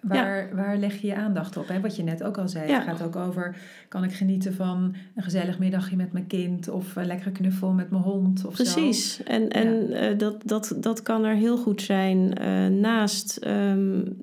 Waar, 0.00 0.50
waar 0.54 0.76
leg 0.76 1.00
je 1.00 1.06
je 1.06 1.14
aandacht 1.14 1.56
op? 1.56 1.68
Hè? 1.68 1.80
Wat 1.80 1.96
je 1.96 2.02
net 2.02 2.22
ook 2.22 2.38
al 2.38 2.48
zei. 2.48 2.72
Het 2.72 2.82
gaat 2.82 3.02
ook 3.02 3.16
over, 3.16 3.56
kan 3.88 4.04
ik 4.04 4.12
genieten 4.12 4.54
van 4.54 4.94
een 5.14 5.22
gezellig 5.22 5.58
middagje 5.58 5.96
met 5.96 6.12
mijn 6.12 6.26
kind... 6.26 6.68
of 6.68 6.96
een 6.96 7.06
lekkere 7.06 7.32
knuffel 7.32 7.72
met 7.72 7.90
mijn 7.90 8.02
hond 8.02 8.44
of 8.44 8.54
Precies. 8.54 9.16
Zo. 9.16 9.22
En, 9.22 9.48
en 9.48 9.90
uh, 9.90 10.18
dat, 10.18 10.42
dat, 10.44 10.74
dat 10.76 11.02
kan 11.02 11.24
er 11.24 11.34
heel 11.34 11.56
goed 11.56 11.82
zijn 11.82 12.32
uh, 12.42 12.66
naast... 12.66 13.46
Um, 13.46 14.16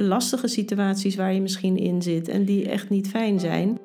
lastige 0.00 0.48
situaties 0.48 1.16
waar 1.16 1.32
je 1.32 1.40
misschien 1.40 1.76
in 1.76 2.02
zit 2.02 2.28
en 2.28 2.44
die 2.44 2.68
echt 2.68 2.90
niet 2.90 3.08
fijn 3.08 3.40
zijn. 3.40 3.78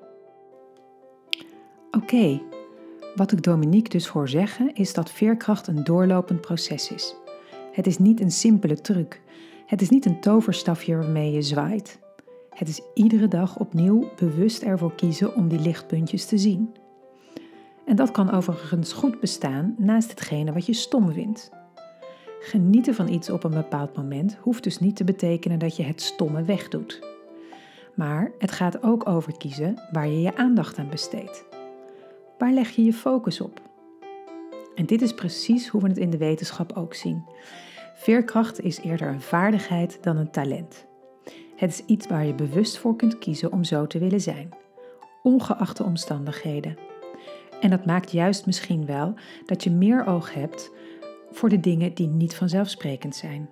Oké, 1.91 2.41
wat 3.15 3.31
ik 3.31 3.43
Dominique 3.43 3.89
dus 3.89 4.07
hoor 4.07 4.29
zeggen 4.29 4.75
is 4.75 4.93
dat 4.93 5.11
veerkracht 5.11 5.67
een 5.67 5.83
doorlopend 5.83 6.41
proces 6.41 6.91
is. 6.91 7.15
Het 7.71 7.87
is 7.87 7.97
niet 7.97 8.21
een 8.21 8.31
simpele 8.31 8.81
truc. 8.81 9.21
Het 9.65 9.81
is 9.81 9.89
niet 9.89 10.05
een 10.05 10.19
toverstafje 10.19 10.95
waarmee 10.95 11.31
je 11.31 11.41
zwaait. 11.41 11.99
Het 12.49 12.67
is 12.67 12.81
iedere 12.93 13.27
dag 13.27 13.59
opnieuw 13.59 14.09
bewust 14.15 14.61
ervoor 14.61 14.95
kiezen 14.95 15.35
om 15.35 15.47
die 15.47 15.59
lichtpuntjes 15.59 16.25
te 16.25 16.37
zien. 16.37 16.73
En 17.85 17.95
dat 17.95 18.11
kan 18.11 18.31
overigens 18.31 18.93
goed 18.93 19.19
bestaan 19.19 19.75
naast 19.77 20.09
hetgene 20.09 20.53
wat 20.53 20.65
je 20.65 20.73
stom 20.73 21.11
vindt. 21.11 21.49
Genieten 22.45 22.95
van 22.95 23.07
iets 23.07 23.29
op 23.29 23.43
een 23.43 23.51
bepaald 23.51 23.95
moment 23.95 24.37
hoeft 24.41 24.63
dus 24.63 24.79
niet 24.79 24.95
te 24.95 25.03
betekenen 25.03 25.59
dat 25.59 25.75
je 25.75 25.83
het 25.83 26.01
stomme 26.01 26.43
wegdoet. 26.43 27.01
Maar 27.93 28.31
het 28.37 28.51
gaat 28.51 28.83
ook 28.83 29.09
over 29.09 29.37
kiezen 29.37 29.81
waar 29.91 30.07
je 30.07 30.21
je 30.21 30.35
aandacht 30.35 30.77
aan 30.77 30.89
besteedt. 30.89 31.45
Waar 32.37 32.51
leg 32.51 32.69
je 32.69 32.83
je 32.83 32.93
focus 32.93 33.41
op? 33.41 33.61
En 34.75 34.85
dit 34.85 35.01
is 35.01 35.13
precies 35.13 35.67
hoe 35.67 35.81
we 35.81 35.87
het 35.87 35.97
in 35.97 36.09
de 36.09 36.17
wetenschap 36.17 36.77
ook 36.77 36.93
zien. 36.93 37.23
Veerkracht 37.95 38.61
is 38.61 38.79
eerder 38.79 39.07
een 39.07 39.21
vaardigheid 39.21 39.97
dan 40.01 40.17
een 40.17 40.31
talent. 40.31 40.85
Het 41.55 41.69
is 41.69 41.85
iets 41.85 42.07
waar 42.07 42.25
je 42.25 42.33
bewust 42.33 42.77
voor 42.77 42.95
kunt 42.95 43.19
kiezen 43.19 43.51
om 43.51 43.63
zo 43.63 43.87
te 43.87 43.99
willen 43.99 44.21
zijn, 44.21 44.49
ongeacht 45.21 45.77
de 45.77 45.83
omstandigheden. 45.83 46.77
En 47.59 47.69
dat 47.69 47.85
maakt 47.85 48.11
juist 48.11 48.45
misschien 48.45 48.85
wel 48.85 49.13
dat 49.45 49.63
je 49.63 49.71
meer 49.71 50.05
oog 50.05 50.33
hebt 50.33 50.71
voor 51.33 51.49
de 51.49 51.59
dingen 51.59 51.93
die 51.93 52.07
niet 52.07 52.35
vanzelfsprekend 52.35 53.15
zijn. 53.15 53.49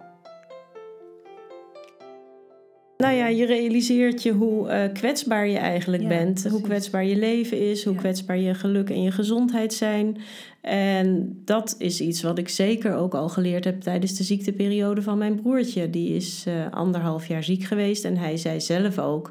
nou 3.01 3.13
ja, 3.15 3.27
je 3.27 3.45
realiseert 3.45 4.23
je 4.23 4.31
hoe 4.31 4.67
uh, 4.67 4.93
kwetsbaar 4.93 5.47
je 5.47 5.57
eigenlijk 5.57 6.07
bent. 6.07 6.47
Hoe 6.50 6.61
kwetsbaar 6.61 7.05
je 7.05 7.15
leven 7.15 7.69
is, 7.69 7.85
hoe 7.85 7.95
kwetsbaar 7.95 8.38
je 8.38 8.53
geluk 8.53 8.89
en 8.89 9.01
je 9.01 9.11
gezondheid 9.11 9.73
zijn. 9.73 10.17
En 10.61 11.41
dat 11.45 11.75
is 11.77 12.01
iets 12.01 12.21
wat 12.21 12.38
ik 12.38 12.50
zeker 12.50 12.95
ook 12.95 13.13
al 13.13 13.29
geleerd 13.29 13.63
heb 13.63 13.81
tijdens 13.81 14.17
de 14.17 14.23
ziekteperiode 14.23 15.01
van 15.01 15.17
mijn 15.17 15.41
broertje. 15.41 15.89
Die 15.89 16.15
is 16.15 16.45
uh, 16.47 16.53
anderhalf 16.71 17.27
jaar 17.27 17.43
ziek 17.43 17.63
geweest 17.63 18.05
en 18.05 18.17
hij 18.17 18.38
zei 18.38 18.61
zelf 18.61 19.00
ook: 19.00 19.29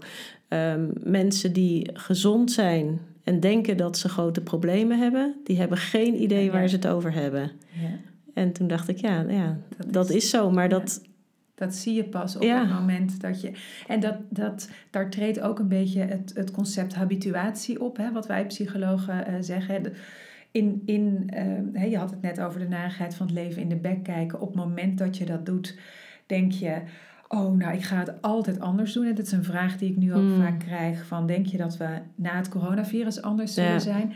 um, 0.48 0.90
mensen 1.02 1.52
die 1.52 1.90
gezond 1.92 2.52
zijn 2.52 3.00
en 3.24 3.40
denken 3.40 3.76
dat 3.76 3.98
ze 3.98 4.08
grote 4.08 4.40
problemen 4.40 4.98
hebben, 4.98 5.34
die 5.44 5.58
hebben 5.58 5.78
geen 5.78 6.22
idee 6.22 6.50
waar 6.50 6.68
ze 6.68 6.76
het 6.76 6.86
over 6.86 7.12
hebben. 7.12 7.50
Ja. 7.80 8.09
En 8.34 8.52
toen 8.52 8.66
dacht 8.66 8.88
ik, 8.88 8.96
ja, 8.96 9.20
ja 9.20 9.58
dat, 9.86 10.10
is, 10.10 10.30
zo, 10.30 10.50
maar 10.50 10.68
dat 10.68 11.00
dat 11.60 11.74
zie 11.74 11.94
je 11.94 12.04
pas 12.04 12.36
op 12.36 12.42
het 12.42 12.70
moment 12.70 13.20
dat 13.20 13.40
je. 13.40 13.52
En 13.86 14.00
dat, 14.00 14.16
dat, 14.28 14.70
daar 14.90 15.10
treedt 15.10 15.40
ook 15.40 15.58
een 15.58 15.68
beetje 15.68 16.00
het, 16.00 16.32
het 16.34 16.50
concept 16.50 16.94
habituatie 16.94 17.80
op, 17.80 17.96
hè, 17.96 18.12
wat 18.12 18.26
wij 18.26 18.46
psychologen 18.46 19.30
uh, 19.30 19.36
zeggen. 19.40 19.92
In, 20.50 20.82
in, 20.84 21.30
uh, 21.74 21.90
je 21.90 21.96
had 21.96 22.10
het 22.10 22.22
net 22.22 22.40
over 22.40 22.60
de 22.60 22.68
narigheid 22.68 23.14
van 23.14 23.26
het 23.26 23.34
leven 23.34 23.62
in 23.62 23.68
de 23.68 23.76
bek 23.76 24.02
kijken. 24.02 24.40
Op 24.40 24.46
het 24.46 24.56
moment 24.56 24.98
dat 24.98 25.16
je 25.16 25.24
dat 25.24 25.46
doet, 25.46 25.78
denk 26.26 26.52
je. 26.52 26.82
Oh, 27.28 27.56
nou, 27.56 27.74
ik 27.74 27.82
ga 27.82 27.96
het 27.96 28.22
altijd 28.22 28.60
anders 28.60 28.92
doen. 28.92 29.06
En 29.06 29.14
dat 29.14 29.26
is 29.26 29.32
een 29.32 29.44
vraag 29.44 29.78
die 29.78 29.90
ik 29.90 29.96
nu 29.96 30.14
ook 30.14 30.20
hmm. 30.20 30.40
vaak 30.40 30.58
krijg: 30.58 31.06
van, 31.06 31.26
Denk 31.26 31.46
je 31.46 31.56
dat 31.56 31.76
we 31.76 31.98
na 32.14 32.36
het 32.36 32.48
coronavirus 32.48 33.22
anders 33.22 33.54
zullen 33.54 33.80
zijn? 33.80 34.12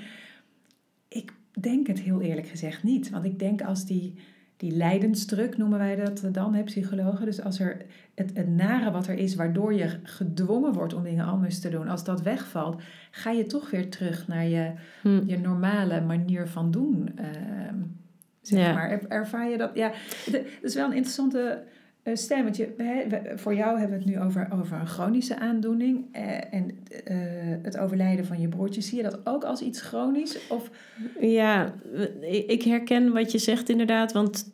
Ik 1.65 1.71
denk 1.71 1.87
het 1.87 2.01
heel 2.01 2.21
eerlijk 2.21 2.47
gezegd 2.47 2.83
niet. 2.83 3.11
Want 3.11 3.25
ik 3.25 3.39
denk 3.39 3.63
als 3.63 3.87
die 3.87 4.15
die 4.57 4.77
lijdensdruk 4.77 5.57
noemen 5.57 5.79
wij 5.79 5.97
dat 5.97 6.29
dan, 6.33 6.55
hè, 6.55 6.63
psychologen. 6.63 7.25
Dus 7.25 7.43
als 7.43 7.61
er 7.61 7.77
het, 8.15 8.31
het 8.35 8.49
nare 8.49 8.91
wat 8.91 9.07
er 9.07 9.15
is, 9.15 9.35
waardoor 9.35 9.75
je 9.75 9.99
gedwongen 10.03 10.73
wordt 10.73 10.95
om 10.95 11.03
dingen 11.03 11.25
anders 11.25 11.61
te 11.61 11.69
doen, 11.69 11.89
als 11.89 12.05
dat 12.05 12.23
wegvalt, 12.23 12.83
ga 13.11 13.31
je 13.31 13.47
toch 13.47 13.71
weer 13.71 13.91
terug 13.91 14.29
naar 14.29 14.45
je, 14.45 14.73
hm. 15.03 15.23
je 15.27 15.39
normale 15.39 16.01
manier 16.01 16.49
van 16.49 16.71
doen. 16.71 17.11
Uh, 17.21 17.27
zeg 18.41 18.75
maar. 18.75 19.01
ervaar 19.09 19.49
je 19.49 19.59
dat? 19.59 19.71
Ja, 19.75 19.93
dat 20.31 20.43
is 20.63 20.75
wel 20.75 20.87
een 20.87 20.97
interessante 20.97 21.65
uh. 22.05 22.43
Want 22.43 22.57
je, 22.57 23.33
voor 23.35 23.55
jou 23.55 23.79
hebben 23.79 23.99
we 23.99 24.05
het 24.05 24.15
nu 24.15 24.21
over, 24.21 24.49
over 24.53 24.81
een 24.81 24.87
chronische 24.87 25.39
aandoening 25.39 26.17
uh, 26.17 26.55
en 26.55 26.71
uh, 27.11 27.17
het 27.63 27.79
overlijden 27.79 28.27
van 28.27 28.41
je 28.41 28.49
broertje. 28.49 28.81
Zie 28.81 28.97
je 28.97 29.03
dat 29.03 29.19
ook 29.25 29.45
als 29.45 29.61
iets 29.61 29.81
chronisch? 29.81 30.39
Of? 30.49 30.71
Ja, 31.21 31.75
ik 32.47 32.63
herken 32.63 33.13
wat 33.13 33.33
je 33.33 33.39
zegt 33.39 33.69
inderdaad. 33.69 34.13
Want 34.13 34.51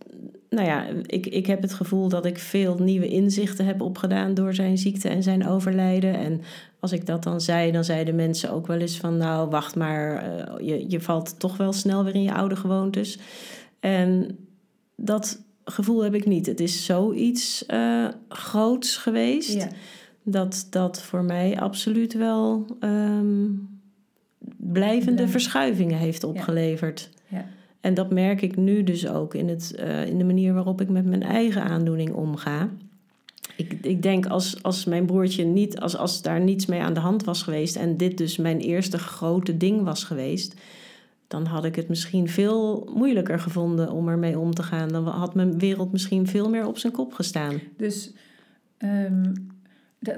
nou 0.48 0.66
ja, 0.66 0.86
ik, 1.06 1.26
ik 1.26 1.46
heb 1.46 1.62
het 1.62 1.72
gevoel 1.72 2.08
dat 2.08 2.26
ik 2.26 2.38
veel 2.38 2.78
nieuwe 2.78 3.08
inzichten 3.08 3.64
heb 3.64 3.80
opgedaan 3.80 4.34
door 4.34 4.54
zijn 4.54 4.78
ziekte 4.78 5.08
en 5.08 5.22
zijn 5.22 5.46
overlijden. 5.46 6.14
En 6.14 6.40
als 6.80 6.92
ik 6.92 7.06
dat 7.06 7.22
dan 7.22 7.40
zei, 7.40 7.72
dan 7.72 7.84
zeiden 7.84 8.14
mensen 8.14 8.50
ook 8.50 8.66
wel 8.66 8.78
eens 8.78 8.98
van 8.98 9.16
nou, 9.16 9.50
wacht 9.50 9.76
maar, 9.76 10.24
je, 10.62 10.90
je 10.90 11.00
valt 11.00 11.40
toch 11.40 11.56
wel 11.56 11.72
snel 11.72 12.04
weer 12.04 12.14
in 12.14 12.22
je 12.22 12.34
oude 12.34 12.56
gewoontes. 12.56 13.18
En 13.80 14.38
dat 14.96 15.42
gevoel 15.70 16.02
heb 16.02 16.14
ik 16.14 16.26
niet. 16.26 16.46
Het 16.46 16.60
is 16.60 16.84
zoiets 16.84 17.64
uh, 17.68 18.08
groots 18.28 18.96
geweest. 18.96 19.52
Ja. 19.52 19.68
Dat 20.22 20.66
dat 20.70 21.02
voor 21.02 21.22
mij 21.22 21.60
absoluut 21.60 22.12
wel 22.12 22.66
ehm, 22.80 23.46
blijvende 24.56 25.28
verschuivingen 25.28 25.98
heeft 25.98 26.24
opgeleverd. 26.24 27.10
Ja. 27.28 27.38
ja. 27.38 27.46
En 27.80 27.94
dat 27.94 28.10
merk 28.10 28.42
ik 28.42 28.56
nu 28.56 28.84
dus 28.84 29.08
ook 29.08 29.34
in, 29.34 29.48
het, 29.48 29.74
uh, 29.78 30.06
in 30.06 30.18
de 30.18 30.24
manier 30.24 30.54
waarop 30.54 30.80
ik 30.80 30.88
met 30.88 31.04
mijn 31.04 31.22
eigen 31.22 31.62
aandoening 31.62 32.12
omga. 32.12 32.68
Ik, 33.56 33.72
ik 33.82 34.02
denk 34.02 34.26
als, 34.26 34.62
als 34.62 34.84
mijn 34.84 35.06
broertje 35.06 35.44
niet, 35.44 35.80
als, 35.80 35.96
als 35.96 36.22
daar 36.22 36.40
niets 36.40 36.66
mee 36.66 36.80
aan 36.80 36.94
de 36.94 37.00
hand 37.00 37.24
was 37.24 37.42
geweest 37.42 37.76
en 37.76 37.96
dit 37.96 38.18
dus 38.18 38.36
mijn 38.36 38.58
eerste 38.58 38.98
grote 38.98 39.56
ding 39.56 39.82
was 39.82 40.04
geweest, 40.04 40.54
dan 41.30 41.46
had 41.46 41.64
ik 41.64 41.76
het 41.76 41.88
misschien 41.88 42.28
veel 42.28 42.90
moeilijker 42.94 43.40
gevonden 43.40 43.90
om 43.90 44.08
ermee 44.08 44.38
om 44.38 44.54
te 44.54 44.62
gaan. 44.62 44.88
Dan 44.88 45.06
had 45.06 45.34
mijn 45.34 45.58
wereld 45.58 45.92
misschien 45.92 46.26
veel 46.26 46.50
meer 46.50 46.66
op 46.66 46.78
zijn 46.78 46.92
kop 46.92 47.12
gestaan. 47.12 47.60
Dus 47.76 48.12
um, 48.78 49.32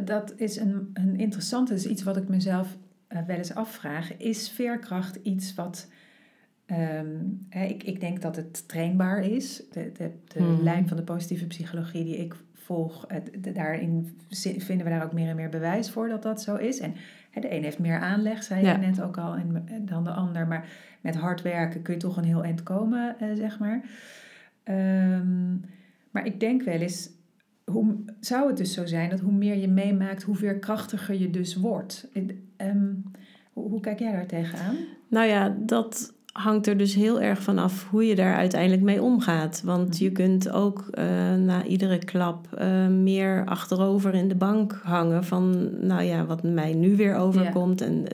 dat 0.05 0.33
is 0.37 0.57
een, 0.57 0.91
een 0.95 1.17
interessante, 1.17 1.75
is 1.75 1.87
iets 1.87 2.03
wat 2.03 2.17
ik 2.17 2.29
mezelf 2.29 2.77
uh, 3.09 3.19
wel 3.27 3.37
eens 3.37 3.55
afvraag. 3.55 4.17
Is 4.17 4.51
veerkracht 4.51 5.19
iets 5.23 5.55
wat. 5.55 5.89
Um, 6.67 7.47
hè, 7.49 7.65
ik, 7.65 7.83
ik 7.83 8.01
denk 8.01 8.23
dat 8.23 8.37
het 8.37 8.69
trainbaar 8.69 9.25
is. 9.25 9.63
De, 9.71 9.93
de, 9.93 10.11
de 10.29 10.43
hmm. 10.43 10.63
lijn 10.63 10.89
van 10.89 10.97
de 10.97 11.03
positieve 11.03 11.47
psychologie 11.47 12.05
die 12.05 12.17
ik 12.17 12.35
volg, 12.53 13.07
de, 13.41 13.53
daarin 13.53 14.19
vinden 14.59 14.85
we 14.85 14.93
daar 14.93 15.05
ook 15.05 15.13
meer 15.13 15.29
en 15.29 15.37
meer 15.37 15.49
bewijs 15.49 15.91
voor 15.91 16.09
dat 16.09 16.23
dat 16.23 16.43
zo 16.43 16.57
is. 16.57 16.79
En 16.79 16.95
de 17.41 17.55
een 17.55 17.63
heeft 17.63 17.79
meer 17.79 17.99
aanleg, 17.99 18.43
zei 18.43 18.67
je 18.67 18.73
net 18.73 19.03
ook 19.03 19.19
al, 19.19 19.35
en, 19.35 19.67
dan 19.85 20.05
de 20.05 20.11
ander. 20.11 20.47
Maar 20.47 20.69
met 21.01 21.17
hard 21.17 21.43
werken 21.43 21.83
kun 21.83 21.95
je 21.95 22.01
toch 22.01 22.17
een 22.17 22.25
heel 22.25 22.45
eind 22.45 22.63
komen, 22.63 23.17
uh, 23.23 23.29
zeg 23.35 23.59
maar. 23.59 23.83
Um, 24.65 25.65
maar 26.11 26.27
ik 26.27 26.41
denk 26.41 26.63
wel 26.63 26.81
eens, 26.81 27.11
hoe, 27.65 27.95
zou 28.21 28.47
het 28.47 28.57
dus 28.57 28.73
zo 28.73 28.87
zijn 28.87 29.11
dat 29.11 29.21
hoe 29.21 29.33
meer 29.33 29.57
je 29.57 29.69
meemaakt, 29.69 30.23
hoe 30.23 30.37
veerkrachtiger 30.37 31.15
je 31.15 31.31
dus 31.31 31.57
wordt? 31.57 32.09
Um, 32.57 33.03
hoe, 33.53 33.69
hoe 33.69 33.81
kijk 33.81 33.99
jij 33.99 34.13
daar 34.13 34.27
tegenaan? 34.27 34.77
Nou 35.09 35.27
ja, 35.27 35.57
dat 35.59 36.15
hangt 36.33 36.67
er 36.67 36.77
dus 36.77 36.95
heel 36.95 37.21
erg 37.21 37.43
van 37.43 37.59
af 37.59 37.87
hoe 37.91 38.07
je 38.07 38.15
daar 38.15 38.35
uiteindelijk 38.35 38.83
mee 38.83 39.03
omgaat. 39.03 39.63
Want 39.65 39.89
mhm. 39.89 40.05
je 40.05 40.11
kunt 40.11 40.51
ook 40.51 40.85
uh, 40.91 41.05
na 41.35 41.65
iedere 41.65 41.99
klap 41.99 42.47
uh, 42.59 42.87
meer 42.87 43.45
achterover 43.45 44.15
in 44.15 44.29
de 44.29 44.35
bank 44.35 44.81
hangen 44.83 45.25
van, 45.25 45.71
nou 45.87 46.03
ja, 46.03 46.25
wat 46.25 46.43
mij 46.43 46.75
nu 46.75 46.97
weer 46.97 47.17
overkomt. 47.17 47.81
En 47.81 48.07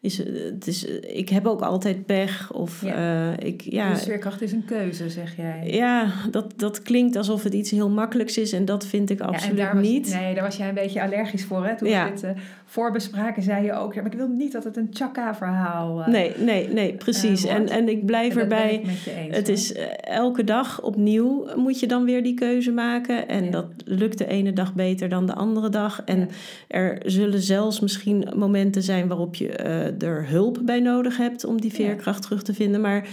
is, 0.00 0.18
het 0.18 0.66
is, 0.66 0.84
ik 1.00 1.28
heb 1.28 1.46
ook 1.46 1.60
altijd 1.60 2.06
pech. 2.06 2.52
Of, 2.52 2.82
ja. 2.82 3.30
Uh, 3.30 3.46
ik, 3.46 3.60
ja, 3.60 3.92
dus 3.92 4.02
veerkracht 4.02 4.42
is 4.42 4.52
een 4.52 4.64
keuze, 4.64 5.10
zeg 5.10 5.36
jij. 5.36 5.70
Ja, 5.70 6.12
dat, 6.30 6.52
dat 6.56 6.82
klinkt 6.82 7.16
alsof 7.16 7.42
het 7.42 7.54
iets 7.54 7.70
heel 7.70 7.90
makkelijks 7.90 8.38
is. 8.38 8.52
En 8.52 8.64
dat 8.64 8.86
vind 8.86 9.10
ik 9.10 9.20
absoluut 9.20 9.58
ja, 9.58 9.74
niet. 9.74 10.14
Nee, 10.20 10.34
daar 10.34 10.44
was 10.44 10.56
jij 10.56 10.68
een 10.68 10.74
beetje 10.74 11.02
allergisch 11.02 11.44
voor. 11.44 11.66
Hè? 11.66 11.76
Toen 11.76 11.88
ja. 11.88 12.10
dit 12.10 12.24
voorbespraken, 12.70 13.42
zei 13.42 13.64
je 13.64 13.72
ook... 13.72 13.94
Maar 13.94 14.06
ik 14.06 14.12
wil 14.12 14.28
niet 14.28 14.52
dat 14.52 14.64
het 14.64 14.76
een 14.76 14.88
chaka-verhaal... 14.90 16.00
Uh, 16.00 16.06
nee, 16.06 16.32
nee, 16.38 16.68
nee, 16.68 16.94
precies. 16.94 17.44
en, 17.44 17.68
en 17.68 17.88
ik 17.88 18.06
blijf 18.06 18.34
en 18.34 18.40
erbij... 18.40 18.82
Eens, 18.84 19.36
het 19.36 19.48
is 19.48 19.74
elke 20.00 20.44
dag 20.44 20.82
opnieuw 20.82 21.46
moet 21.56 21.80
je 21.80 21.86
dan 21.86 22.04
weer 22.04 22.22
die 22.22 22.34
keuze 22.34 22.72
maken. 22.72 23.28
En 23.28 23.50
dat 23.50 23.66
lukt 23.84 24.18
de 24.18 24.26
ene 24.26 24.52
dag 24.52 24.74
beter 24.74 25.08
dan 25.08 25.26
de 25.26 25.34
andere 25.34 25.68
dag. 25.68 26.02
En 26.04 26.28
er 26.68 27.02
zullen 27.04 27.40
zelfs 27.40 27.80
misschien 27.80 28.28
momenten 28.36 28.82
zijn 28.82 29.08
waarop 29.08 29.34
je 29.34 29.48
er 29.98 30.28
hulp 30.28 30.58
bij 30.62 30.80
nodig 30.80 31.16
hebt 31.16 31.44
om 31.44 31.60
die 31.60 31.72
veerkracht 31.72 32.22
terug 32.22 32.42
te 32.42 32.54
vinden. 32.54 32.80
Maar 32.80 33.08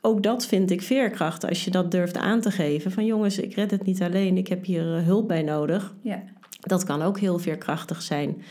ook 0.00 0.22
dat 0.22 0.46
vind 0.46 0.70
ik 0.70 0.82
veerkracht. 0.82 1.48
Als 1.48 1.64
je 1.64 1.70
dat 1.70 1.90
durft 1.90 2.16
aan 2.16 2.40
te 2.40 2.50
geven. 2.50 2.90
Van 2.90 3.04
jongens, 3.04 3.38
ik 3.38 3.54
red 3.54 3.70
het 3.70 3.84
niet 3.84 4.02
alleen. 4.02 4.36
Ik 4.36 4.48
heb 4.48 4.64
hier 4.64 4.96
eh, 4.96 5.04
hulp 5.04 5.28
bij 5.28 5.42
nodig. 5.42 5.94
Ja. 6.00 6.22
Dat 6.62 6.84
kan 6.84 7.02
ook 7.02 7.18
heel 7.18 7.38
veerkrachtig 7.38 8.02
zijn. 8.02 8.42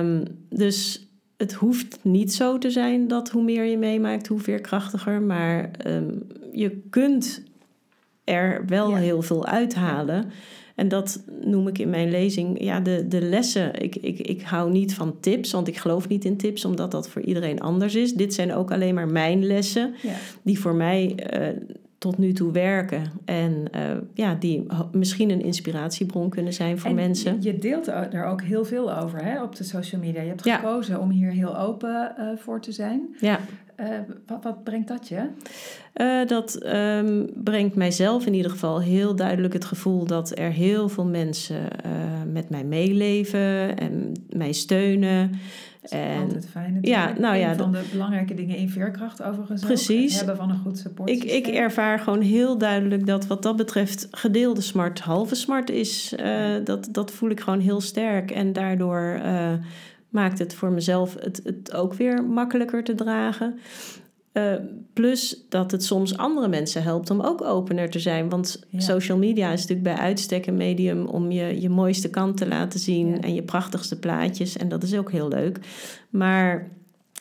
Um, 0.00 0.22
dus 0.48 1.08
het 1.36 1.52
hoeft 1.52 1.98
niet 2.02 2.32
zo 2.32 2.58
te 2.58 2.70
zijn 2.70 3.08
dat 3.08 3.30
hoe 3.30 3.42
meer 3.42 3.64
je 3.64 3.78
meemaakt, 3.78 4.26
hoe 4.26 4.40
veerkrachtiger. 4.40 5.22
Maar 5.22 5.70
um, 5.86 6.26
je 6.52 6.80
kunt 6.90 7.42
er 8.24 8.64
wel 8.66 8.96
heel 8.96 9.22
veel 9.22 9.46
uithalen. 9.46 10.30
En 10.74 10.88
dat 10.88 11.24
noem 11.40 11.68
ik 11.68 11.78
in 11.78 11.90
mijn 11.90 12.10
lezing, 12.10 12.62
ja, 12.62 12.80
de, 12.80 13.08
de 13.08 13.20
lessen. 13.20 13.82
Ik, 13.82 13.96
ik, 13.96 14.18
ik 14.18 14.42
hou 14.42 14.70
niet 14.70 14.94
van 14.94 15.20
tips, 15.20 15.52
want 15.52 15.68
ik 15.68 15.76
geloof 15.76 16.08
niet 16.08 16.24
in 16.24 16.36
tips, 16.36 16.64
omdat 16.64 16.90
dat 16.90 17.08
voor 17.08 17.22
iedereen 17.22 17.60
anders 17.60 17.94
is. 17.94 18.12
Dit 18.12 18.34
zijn 18.34 18.54
ook 18.54 18.72
alleen 18.72 18.94
maar 18.94 19.08
mijn 19.08 19.46
lessen, 19.46 19.94
ja. 20.02 20.14
die 20.42 20.58
voor 20.58 20.74
mij 20.74 21.16
uh, 21.34 21.48
tot 22.04 22.18
nu 22.18 22.32
toe 22.32 22.52
werken. 22.52 23.02
En 23.24 23.64
uh, 23.74 23.80
ja, 24.14 24.34
die 24.34 24.66
misschien 24.92 25.30
een 25.30 25.42
inspiratiebron 25.42 26.28
kunnen 26.28 26.52
zijn 26.52 26.78
voor 26.78 26.90
en 26.90 26.96
mensen. 26.96 27.42
Je 27.42 27.58
deelt 27.58 27.84
daar 27.84 28.26
ook 28.26 28.42
heel 28.42 28.64
veel 28.64 28.96
over 28.96 29.24
hè, 29.24 29.42
op 29.42 29.56
de 29.56 29.64
social 29.64 30.00
media. 30.00 30.22
Je 30.22 30.28
hebt 30.28 30.42
gekozen 30.42 31.00
om 31.00 31.10
hier 31.10 31.30
heel 31.30 31.58
open 31.58 32.14
uh, 32.18 32.28
voor 32.36 32.60
te 32.60 32.72
zijn. 32.72 33.16
Ja. 33.20 33.38
Uh, 33.80 33.86
wat, 34.26 34.42
wat, 34.42 34.64
brengt 34.64 34.88
dat 34.88 35.08
je? 35.08 35.28
Dat 36.26 36.66
um, 36.66 37.30
brengt 37.34 37.74
mijzelf 37.74 38.26
in 38.26 38.34
ieder 38.34 38.50
geval 38.50 38.80
heel 38.80 39.16
duidelijk 39.16 39.52
het 39.52 39.64
gevoel 39.64 40.06
dat 40.06 40.38
er 40.38 40.50
heel 40.50 40.88
veel 40.88 41.04
mensen 41.04 41.68
met 42.32 42.50
mij 42.50 42.64
meeleven 42.64 43.76
en 43.76 44.12
mij 44.30 44.52
steunen. 44.52 45.30
En, 45.90 46.20
altijd 46.20 46.48
fijn. 46.48 46.78
Ja, 46.80 47.12
nou 47.18 47.36
ja, 47.36 47.50
een 47.50 47.56
van 47.56 47.72
de 47.72 47.88
belangrijke 47.92 48.34
dingen 48.34 48.56
in 48.56 48.68
veerkracht 48.68 49.22
overigens. 49.22 49.62
Precies. 49.62 50.16
Hebben 50.16 50.36
van 50.36 50.50
een 50.50 50.58
goed 50.58 50.78
support. 50.78 51.10
Ik, 51.10 51.24
ik 51.24 51.46
ervaar 51.46 51.98
gewoon 51.98 52.20
heel 52.20 52.58
duidelijk 52.58 53.06
dat 53.06 53.26
wat 53.26 53.42
dat 53.42 53.56
betreft 53.56 54.08
gedeelde 54.10 54.60
smart 54.60 55.00
halve 55.00 55.34
smart 55.34 55.70
is. 55.70 56.14
dat, 56.64 56.88
dat 56.90 57.10
voel 57.10 57.30
ik 57.30 57.40
gewoon 57.40 57.60
heel 57.60 57.80
sterk. 57.80 58.30
En 58.30 58.52
daardoor 58.52 59.20
maakt 60.14 60.38
het 60.38 60.54
voor 60.54 60.70
mezelf 60.70 61.16
het, 61.20 61.40
het 61.44 61.74
ook 61.74 61.94
weer 61.94 62.24
makkelijker 62.24 62.84
te 62.84 62.94
dragen. 62.94 63.58
Uh, 64.34 64.54
plus 64.92 65.46
dat 65.48 65.70
het 65.70 65.84
soms 65.84 66.16
andere 66.16 66.48
mensen 66.48 66.82
helpt 66.82 67.10
om 67.10 67.20
ook 67.20 67.42
opener 67.42 67.90
te 67.90 67.98
zijn. 67.98 68.28
Want 68.28 68.66
social 68.76 69.18
media 69.18 69.52
is 69.52 69.60
natuurlijk 69.60 69.96
bij 69.96 70.04
uitstek 70.04 70.46
een 70.46 70.56
medium 70.56 71.06
om 71.06 71.30
je, 71.30 71.60
je 71.60 71.68
mooiste 71.68 72.10
kant 72.10 72.36
te 72.36 72.48
laten 72.48 72.80
zien 72.80 73.22
en 73.22 73.34
je 73.34 73.42
prachtigste 73.42 73.98
plaatjes. 73.98 74.56
En 74.56 74.68
dat 74.68 74.82
is 74.82 74.96
ook 74.96 75.10
heel 75.10 75.28
leuk. 75.28 75.58
Maar 76.10 76.70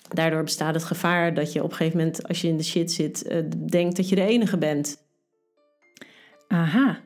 daardoor 0.09 0.43
bestaat 0.43 0.73
het 0.73 0.83
gevaar 0.83 1.33
dat 1.33 1.53
je 1.53 1.63
op 1.63 1.69
een 1.69 1.75
gegeven 1.75 1.97
moment, 1.97 2.27
als 2.27 2.41
je 2.41 2.47
in 2.47 2.57
de 2.57 2.63
shit 2.63 2.91
zit, 2.91 3.25
uh, 3.31 3.37
denkt 3.69 3.95
dat 3.95 4.09
je 4.09 4.15
de 4.15 4.25
enige 4.25 4.57
bent. 4.57 4.97
Aha, 6.47 6.99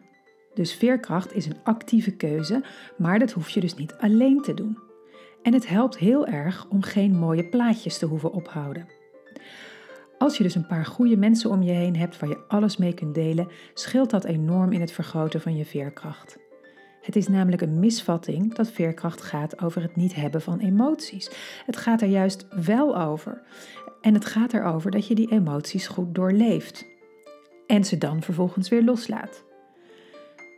dus 0.54 0.74
veerkracht 0.74 1.36
is 1.36 1.46
een 1.46 1.64
actieve 1.64 2.12
keuze, 2.12 2.64
maar 2.98 3.20
dat 3.20 3.32
hoef 3.32 3.50
je 3.50 3.60
dus 3.60 3.76
niet 3.76 3.96
alleen 4.00 4.42
te 4.42 4.54
doen. 4.54 4.78
En 5.42 5.54
het 5.54 5.68
helpt 5.68 5.98
heel 5.98 6.28
erg 6.28 6.68
om 6.70 6.82
geen 6.82 7.16
mooie 7.16 7.50
plaatjes 7.50 7.98
te 7.98 8.06
hoeven 8.06 8.32
ophouden. 8.32 8.97
Als 10.18 10.38
je 10.38 10.44
dus 10.44 10.56
een 10.56 10.68
paar 10.68 10.86
goede 10.86 11.18
mensen 11.18 11.50
om 11.50 11.62
je 11.62 11.72
heen 11.72 11.96
hebt 11.96 12.20
waar 12.20 12.30
je 12.30 12.44
alles 12.48 12.78
mee 12.78 12.94
kunt 12.94 13.16
delen, 13.16 13.48
scheelt 13.74 14.10
dat 14.10 14.24
enorm 14.24 14.72
in 14.72 14.82
het 14.82 14.92
vergroten 14.92 15.42
van 15.42 15.56
je 15.56 15.66
veerkracht. 15.66 16.38
Het 17.02 17.16
is 17.16 17.28
namelijk 17.28 17.62
een 17.62 17.80
misvatting 17.80 18.56
dat 18.56 18.72
veerkracht 18.72 19.22
gaat 19.22 19.62
over 19.62 19.82
het 19.82 19.96
niet 19.96 20.16
hebben 20.16 20.42
van 20.42 20.60
emoties. 20.60 21.32
Het 21.66 21.78
gaat 21.78 22.02
er 22.02 22.08
juist 22.08 22.48
wel 22.66 23.02
over. 23.02 23.42
En 24.02 24.14
het 24.14 24.26
gaat 24.26 24.54
erover 24.54 24.92
dat 24.92 25.08
je 25.08 25.16
die 25.16 25.32
emoties 25.32 25.88
goed 25.88 26.16
doorleeft. 26.16 26.86
En 27.68 27.84
ze 27.84 27.98
dan 27.98 28.22
vervolgens 28.22 28.70
weer 28.70 28.84
loslaat. 28.84 29.44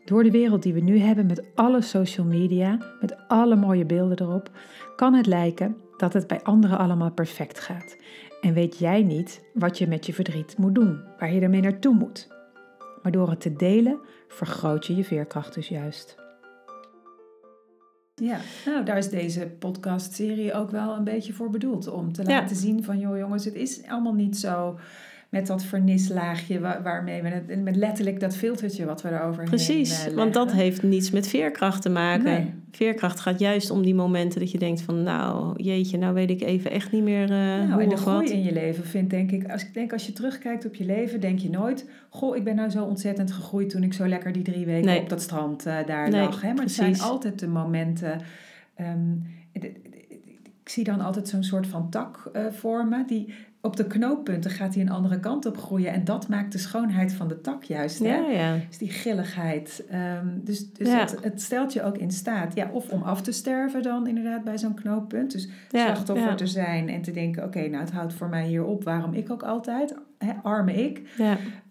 Door 0.06 0.24
de 0.24 0.32
wereld 0.32 0.64
die 0.64 0.74
we 0.74 0.80
nu 0.80 1.00
hebben 1.00 1.26
met 1.26 1.44
alle 1.56 1.82
social 1.82 2.26
media, 2.26 2.78
met 3.00 3.28
alle 3.28 3.56
mooie 3.56 3.86
beelden 3.86 4.22
erop, 4.22 4.50
kan 4.96 5.14
het 5.14 5.26
lijken 5.26 5.78
dat 5.98 6.14
het 6.14 6.28
bij 6.28 6.42
anderen 6.44 6.78
allemaal 6.78 7.12
perfect 7.12 7.60
gaat. 7.60 7.96
En 8.42 8.54
weet 8.54 8.78
jij 8.78 9.04
niet 9.04 9.42
wat 9.54 9.78
je 9.78 9.88
met 9.88 10.06
je 10.06 10.14
verdriet 10.14 10.58
moet 10.58 10.76
doen, 10.76 11.02
waar 11.18 11.34
je 11.34 11.42
ermee 11.42 11.62
naartoe 11.62 11.96
moet. 11.96 12.28
Maar 13.02 13.12
door 13.12 13.30
het 13.30 13.42
te 13.42 13.54
delen, 13.54 14.00
vergroot 14.28 14.86
je 14.86 14.96
je 14.96 15.04
veerkracht 15.04 15.54
dus 15.54 15.68
juist. 15.68 16.18
Ja, 18.16 18.40
nou 18.66 18.86
daar 18.86 18.98
is 18.98 19.10
deze 19.10 19.56
podcastserie 19.60 20.54
ook 20.54 20.72
wel 20.72 20.96
een 20.96 21.04
beetje 21.04 21.34
voor 21.34 21.50
bedoeld. 21.50 21.88
Om 21.88 22.14
te 22.14 22.24
laten 22.24 22.56
zien 22.56 22.84
van, 22.84 23.00
joh 23.00 23.18
jongens, 23.18 23.46
het 23.46 23.56
is 23.56 23.88
allemaal 23.88 24.14
niet 24.14 24.38
zo 24.38 24.80
met 25.30 25.48
dat 25.48 25.64
vernislaagje 25.64 26.60
waarmee 26.60 27.22
we 27.22 27.28
het, 27.28 27.64
met 27.64 27.76
letterlijk 27.76 28.20
dat 28.20 28.36
filtertje 28.36 28.86
wat 28.86 29.02
we 29.02 29.10
erover 29.10 29.44
Precies, 29.44 30.08
uh, 30.08 30.14
want 30.14 30.34
dat 30.34 30.52
heeft 30.52 30.84
niets 30.84 31.12
met 31.12 31.28
veerkracht 31.28 31.82
te 31.82 31.90
maken. 31.90 32.64
Veerkracht 32.72 33.20
gaat 33.20 33.40
juist 33.40 33.72
om 33.72 33.82
die 33.82 33.96
momenten 33.96 34.40
dat 34.40 34.52
je 34.52 34.58
denkt 34.58 34.82
van 34.82 35.04
nou 35.04 35.54
jeetje, 35.64 35.98
nou 35.98 36.14
weet 36.14 36.30
ik 36.30 36.42
even 36.42 36.72
echt 36.72 36.92
niet 36.92 37.04
meer 37.04 37.24
uh, 37.24 37.38
nou, 37.38 37.72
hoe 37.72 37.82
en 37.82 37.90
de 37.90 37.98
groei 37.98 38.30
in 38.30 38.44
je 38.44 38.52
leven 38.52 38.86
vind 38.86 39.10
denk 39.10 39.32
ik, 39.32 39.52
als 39.52 39.64
ik 39.64 39.74
denk 39.74 39.94
als 39.94 40.06
je 40.06 40.14
terugkijkt 40.14 40.66
op 40.66 40.76
je 40.76 40.86
leven, 40.86 41.20
denk 41.20 41.40
je 41.40 41.50
nooit, 41.50 41.90
goh 42.10 42.36
ik 42.36 42.44
ben 42.44 42.56
nou 42.56 42.70
zo 42.70 42.84
ontzettend 42.84 43.32
gegroeid 43.32 43.70
toen 43.70 43.84
ik 43.84 43.94
zo 43.94 44.08
lekker 44.08 44.32
die 44.32 44.44
drie 44.44 44.66
weken 44.66 44.98
op 44.98 45.10
dat 45.10 45.22
strand 45.22 45.68
uh, 45.68 45.78
daar 45.86 46.12
lag. 46.12 46.42
Hè? 46.42 46.48
Maar 46.48 46.56
precies. 46.56 46.86
het 46.86 46.98
zijn 46.98 47.10
altijd 47.10 47.40
de 47.40 47.48
momenten. 47.48 48.22
Um, 48.80 49.24
ik 50.70 50.76
zie 50.76 50.84
dan 50.84 51.02
altijd 51.02 51.28
zo'n 51.28 51.44
soort 51.44 51.68
van 51.68 51.90
tak 51.90 52.30
uh, 52.34 52.46
vormen 52.52 53.08
die 53.08 53.34
op 53.62 53.76
de 53.76 53.88
knooppunten 53.88 54.52
gaat 54.52 54.74
hij 54.74 54.84
een 54.84 54.90
andere 54.90 55.20
kant 55.20 55.46
op 55.46 55.58
groeien. 55.58 55.92
En 55.92 56.04
dat 56.04 56.28
maakt 56.28 56.52
de 56.52 56.58
schoonheid 56.58 57.14
van 57.14 57.28
de 57.28 57.42
tak 57.42 57.64
juist. 57.64 58.00
Hè? 58.00 58.16
Ja, 58.16 58.30
ja. 58.30 58.58
Dus 58.68 58.78
die 58.78 58.90
grilligheid. 58.90 59.84
Ehm, 59.90 60.28
dus 60.42 60.74
dus 60.74 60.94
het, 60.94 61.18
het, 61.22 61.42
stelt 61.42 61.74
je 61.74 61.84
ook 61.84 61.98
in 61.98 62.12
staat. 62.12 62.56
Ja, 62.56 62.70
of 62.72 62.90
om 62.90 63.02
af 63.02 63.22
te 63.22 63.32
sterven 63.32 63.82
dan 63.82 64.08
inderdaad 64.08 64.44
bij 64.44 64.58
zo'n 64.58 64.74
knooppunt. 64.74 65.32
Dus 65.32 65.50
slachtoffer 65.72 66.36
te 66.36 66.48
zijn 66.48 66.90
en 66.90 67.02
te 67.02 67.12
denken... 67.12 67.44
oké, 67.44 67.68
nou 67.68 67.84
het 67.84 67.92
houdt 67.92 68.14
voor 68.14 68.30
mij 68.30 68.48
hier 68.48 68.66
op. 68.66 68.84
Waarom 68.84 69.14
ik 69.14 69.32
ook 69.32 69.44
altijd? 69.44 69.96
Hè, 70.18 70.32
arme 70.44 70.74
ik. 70.74 71.02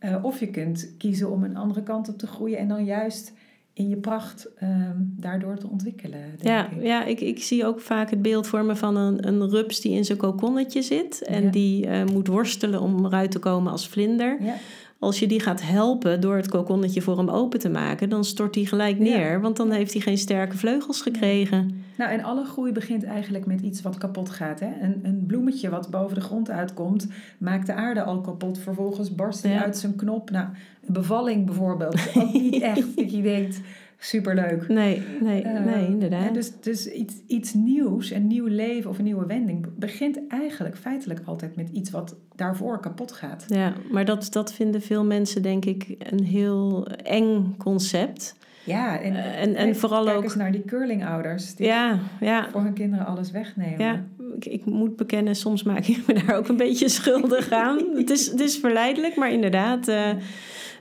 Uh, 0.00 0.24
of 0.24 0.40
je 0.40 0.50
kunt 0.50 0.94
kiezen 0.98 1.30
om 1.30 1.44
een 1.44 1.56
andere 1.56 1.82
kant 1.82 2.08
op 2.08 2.18
te 2.18 2.26
groeien. 2.26 2.58
En 2.58 2.68
dan 2.68 2.84
juist 2.84 3.32
in 3.78 3.88
je 3.88 3.96
pracht 3.96 4.48
um, 4.62 5.14
daardoor 5.16 5.58
te 5.58 5.68
ontwikkelen. 5.68 6.20
Denk 6.20 6.42
ja, 6.42 6.70
ik. 6.70 6.82
ja 6.82 7.04
ik, 7.04 7.20
ik 7.20 7.42
zie 7.42 7.66
ook 7.66 7.80
vaak 7.80 8.10
het 8.10 8.22
beeld 8.22 8.46
vormen 8.46 8.76
van 8.76 8.96
een, 8.96 9.28
een 9.28 9.50
rups 9.50 9.80
die 9.80 9.92
in 9.92 10.04
zijn 10.04 10.18
kokonnetje 10.18 10.82
zit 10.82 11.22
en 11.22 11.50
die 11.50 11.86
uh, 11.86 12.04
moet 12.04 12.26
worstelen 12.26 12.80
om 12.80 13.04
eruit 13.06 13.30
te 13.30 13.38
komen 13.38 13.72
als 13.72 13.88
vlinder. 13.88 14.36
Ja. 14.42 14.54
Als 15.00 15.18
je 15.18 15.26
die 15.26 15.40
gaat 15.40 15.62
helpen 15.62 16.20
door 16.20 16.36
het 16.36 16.48
kokonnetje 16.48 17.00
voor 17.00 17.16
hem 17.16 17.28
open 17.28 17.58
te 17.58 17.68
maken, 17.68 18.08
dan 18.08 18.24
stort 18.24 18.54
hij 18.54 18.64
gelijk 18.64 18.98
neer, 18.98 19.40
want 19.40 19.56
dan 19.56 19.70
heeft 19.70 19.92
hij 19.92 20.02
geen 20.02 20.18
sterke 20.18 20.56
vleugels 20.56 21.00
gekregen. 21.02 21.84
Nou, 21.96 22.10
en 22.10 22.22
alle 22.22 22.44
groei 22.44 22.72
begint 22.72 23.04
eigenlijk 23.04 23.46
met 23.46 23.60
iets 23.60 23.82
wat 23.82 23.98
kapot 23.98 24.30
gaat. 24.30 24.60
Hè? 24.60 24.70
Een, 24.80 25.00
een 25.02 25.24
bloemetje 25.26 25.68
wat 25.68 25.90
boven 25.90 26.14
de 26.14 26.20
grond 26.20 26.50
uitkomt, 26.50 27.08
maakt 27.38 27.66
de 27.66 27.74
aarde 27.74 28.02
al 28.02 28.20
kapot. 28.20 28.58
Vervolgens 28.58 29.14
barst 29.14 29.42
hij 29.42 29.58
uit 29.58 29.76
zijn 29.76 29.96
knop. 29.96 30.30
Nou, 30.30 30.46
een 30.86 30.92
bevalling 30.92 31.46
bijvoorbeeld. 31.46 32.00
Ook 32.14 32.32
niet 32.32 32.62
echt 32.72 32.96
dat 32.96 33.12
je 33.12 33.22
denkt, 33.22 33.60
superleuk. 33.98 34.68
Nee, 34.68 35.02
nee, 35.20 35.44
uh, 35.44 35.64
nee 35.64 35.86
inderdaad. 35.86 36.34
dus 36.34 36.52
dus 36.60 36.86
iets, 36.86 37.14
iets 37.26 37.54
nieuws, 37.54 38.10
een 38.10 38.26
nieuw 38.26 38.46
leven 38.46 38.90
of 38.90 38.98
een 38.98 39.04
nieuwe 39.04 39.26
wending... 39.26 39.66
begint 39.76 40.26
eigenlijk 40.28 40.76
feitelijk 40.76 41.20
altijd 41.24 41.56
met 41.56 41.68
iets 41.68 41.90
wat 41.90 42.16
daarvoor 42.36 42.80
kapot 42.80 43.12
gaat. 43.12 43.44
Ja, 43.48 43.72
maar 43.90 44.04
dat, 44.04 44.32
dat 44.32 44.52
vinden 44.52 44.82
veel 44.82 45.04
mensen 45.04 45.42
denk 45.42 45.64
ik 45.64 45.94
een 45.98 46.24
heel 46.24 46.86
eng 46.86 47.54
concept... 47.56 48.36
Ja, 48.64 49.00
en, 49.00 49.12
uh, 49.12 49.40
en, 49.40 49.54
en 49.54 49.76
vooral 49.76 50.04
kijk 50.04 50.16
ook. 50.16 50.22
eens 50.22 50.34
naar 50.34 50.52
die 50.52 50.64
curlingouders 50.64 51.54
die 51.54 51.66
ja, 51.66 51.98
ja. 52.20 52.48
voor 52.50 52.60
hun 52.60 52.72
kinderen 52.72 53.06
alles 53.06 53.30
wegnemen. 53.30 53.78
Ja, 53.78 54.04
ik, 54.36 54.44
ik, 54.44 54.64
moet 54.64 54.96
bekennen, 54.96 55.34
soms 55.34 55.62
maak 55.62 55.86
ik 55.86 56.06
me 56.06 56.14
daar 56.14 56.36
ook 56.36 56.48
een 56.48 56.56
beetje 56.56 56.88
schuldig 56.88 57.50
aan. 57.50 57.78
het, 57.94 58.10
is, 58.10 58.30
het 58.30 58.40
is 58.40 58.56
verleidelijk, 58.56 59.16
maar 59.16 59.32
inderdaad. 59.32 59.88
Uh, 59.88 60.10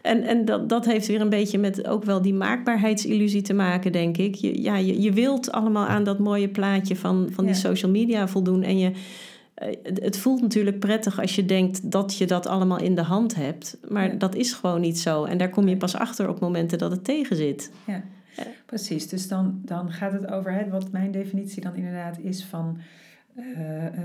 en 0.07 0.23
en 0.23 0.45
dat, 0.45 0.69
dat 0.69 0.85
heeft 0.85 1.07
weer 1.07 1.21
een 1.21 1.29
beetje 1.29 1.57
met 1.57 1.87
ook 1.87 2.03
wel 2.03 2.21
die 2.21 2.33
maakbaarheidsillusie 2.33 3.41
te 3.41 3.53
maken, 3.53 3.91
denk 3.91 4.17
ik. 4.17 4.35
Je, 4.35 4.61
ja, 4.61 4.77
je, 4.77 5.01
je 5.01 5.11
wilt 5.11 5.51
allemaal 5.51 5.85
aan 5.85 6.03
dat 6.03 6.19
mooie 6.19 6.49
plaatje 6.49 6.95
van, 6.95 7.27
van 7.31 7.45
die 7.45 7.53
ja. 7.53 7.59
social 7.59 7.91
media 7.91 8.27
voldoen. 8.27 8.63
En 8.63 8.79
je, 8.79 8.91
het 9.83 10.17
voelt 10.17 10.41
natuurlijk 10.41 10.79
prettig 10.79 11.19
als 11.21 11.35
je 11.35 11.45
denkt 11.45 11.91
dat 11.91 12.17
je 12.17 12.25
dat 12.25 12.47
allemaal 12.47 12.79
in 12.79 12.95
de 12.95 13.01
hand 13.01 13.35
hebt. 13.35 13.77
Maar 13.89 14.11
ja. 14.11 14.17
dat 14.17 14.35
is 14.35 14.53
gewoon 14.53 14.81
niet 14.81 14.99
zo. 14.99 15.23
En 15.23 15.37
daar 15.37 15.49
kom 15.49 15.67
je 15.67 15.77
pas 15.77 15.95
achter 15.95 16.29
op 16.29 16.39
momenten 16.39 16.77
dat 16.77 16.91
het 16.91 17.03
tegen 17.03 17.35
zit. 17.35 17.71
Ja, 17.85 18.03
precies. 18.65 19.07
Dus 19.07 19.27
dan, 19.27 19.61
dan 19.65 19.91
gaat 19.91 20.11
het 20.11 20.31
over 20.31 20.53
hè, 20.53 20.69
wat 20.69 20.91
mijn 20.91 21.11
definitie 21.11 21.61
dan 21.61 21.75
inderdaad 21.75 22.19
is 22.19 22.43
van 22.43 22.77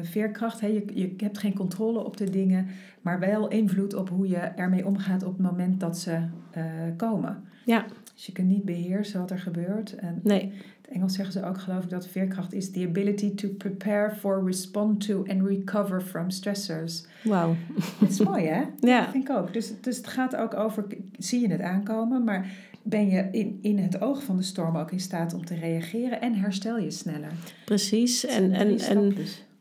veerkracht. 0.03 0.61
Hè. 0.61 0.67
Je, 0.67 0.85
je 0.95 1.15
hebt 1.17 1.39
geen 1.39 1.55
controle 1.55 2.05
op 2.05 2.17
de 2.17 2.31
dingen, 2.31 2.67
maar 3.01 3.19
wel 3.19 3.49
invloed 3.49 3.95
op 3.95 4.09
hoe 4.09 4.29
je 4.29 4.37
ermee 4.37 4.87
omgaat 4.87 5.23
op 5.23 5.33
het 5.33 5.47
moment 5.47 5.81
dat 5.81 5.99
ze 5.99 6.19
uh, 6.57 6.63
komen. 6.97 7.43
Ja. 7.65 7.85
Dus 8.15 8.27
je 8.27 8.33
kunt 8.33 8.49
niet 8.49 8.65
beheersen 8.65 9.21
wat 9.21 9.31
er 9.31 9.39
gebeurt. 9.39 9.95
En 9.95 10.21
nee. 10.23 10.53
het 10.83 10.95
Engels 10.95 11.15
zeggen 11.15 11.33
ze 11.33 11.45
ook, 11.45 11.61
geloof 11.61 11.85
ik, 11.85 11.91
dat 11.91 12.07
veerkracht 12.07 12.53
is 12.53 12.71
the 12.71 12.87
ability 12.89 13.35
to 13.35 13.49
prepare 13.49 14.11
for, 14.11 14.45
respond 14.45 15.07
to 15.07 15.25
and 15.29 15.47
recover 15.47 16.01
from 16.01 16.31
stressors. 16.31 17.07
Wauw. 17.25 17.57
Dat 18.01 18.11
is 18.11 18.21
mooi, 18.21 18.47
hè? 18.47 18.63
Ja. 18.81 19.01
Dat 19.01 19.11
vind 19.11 19.29
ik 19.29 19.37
ook. 19.37 19.53
Dus, 19.53 19.73
dus 19.81 19.97
het 19.97 20.07
gaat 20.07 20.37
ook 20.37 20.55
over, 20.55 20.87
zie 21.19 21.41
je 21.41 21.49
het 21.49 21.61
aankomen, 21.61 22.25
maar 22.25 22.47
ben 22.83 23.09
je 23.09 23.29
in, 23.31 23.59
in 23.63 23.79
het 23.79 24.01
oog 24.01 24.23
van 24.23 24.37
de 24.37 24.43
storm 24.43 24.77
ook 24.77 24.91
in 24.91 25.01
staat 25.01 25.35
om 25.35 25.45
te 25.45 25.55
reageren 25.55 26.21
en 26.21 26.35
herstel 26.35 26.79
je 26.79 26.91
sneller. 26.91 27.33
Precies. 27.65 28.27
En, 28.27 28.53
en, 28.53 28.79
en 28.79 29.15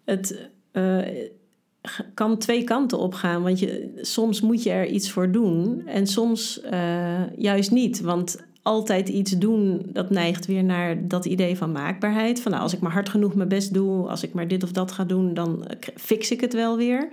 het 0.05 0.49
uh, 0.73 1.07
kan 2.13 2.37
twee 2.37 2.63
kanten 2.63 2.99
op 2.99 3.13
gaan. 3.13 3.43
Want 3.43 3.59
je, 3.59 3.99
soms 4.01 4.41
moet 4.41 4.63
je 4.63 4.69
er 4.69 4.87
iets 4.87 5.11
voor 5.11 5.31
doen 5.31 5.87
en 5.87 6.07
soms 6.07 6.61
uh, 6.71 7.37
juist 7.37 7.71
niet. 7.71 8.01
Want 8.01 8.37
altijd 8.61 9.09
iets 9.09 9.31
doen, 9.31 9.81
dat 9.93 10.09
neigt 10.09 10.45
weer 10.45 10.63
naar 10.63 11.07
dat 11.07 11.25
idee 11.25 11.57
van 11.57 11.71
maakbaarheid. 11.71 12.41
Van 12.41 12.51
nou, 12.51 12.63
als 12.63 12.73
ik 12.73 12.79
maar 12.79 12.91
hard 12.91 13.09
genoeg 13.09 13.35
mijn 13.35 13.49
best 13.49 13.73
doe, 13.73 14.07
als 14.07 14.23
ik 14.23 14.33
maar 14.33 14.47
dit 14.47 14.63
of 14.63 14.71
dat 14.71 14.91
ga 14.91 15.03
doen, 15.03 15.33
dan 15.33 15.65
fix 15.95 16.31
ik 16.31 16.41
het 16.41 16.53
wel 16.53 16.77
weer. 16.77 17.09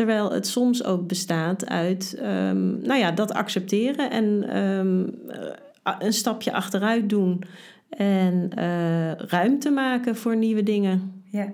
Terwijl 0.00 0.32
het 0.32 0.46
soms 0.46 0.84
ook 0.84 1.06
bestaat 1.06 1.68
uit 1.68 2.18
um, 2.22 2.80
nou 2.82 2.98
ja, 2.98 3.10
dat 3.10 3.32
accepteren 3.32 4.10
en 4.10 4.56
um, 4.58 5.14
een 5.98 6.12
stapje 6.12 6.52
achteruit 6.52 7.08
doen. 7.08 7.42
En 7.88 8.50
uh, 8.58 9.12
ruimte 9.12 9.70
maken 9.70 10.16
voor 10.16 10.36
nieuwe 10.36 10.62
dingen. 10.62 11.22
Ja. 11.24 11.52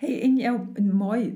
Hey, 0.00 0.10
in 0.10 0.36
jouw 0.36 0.66
mooi. 0.92 1.32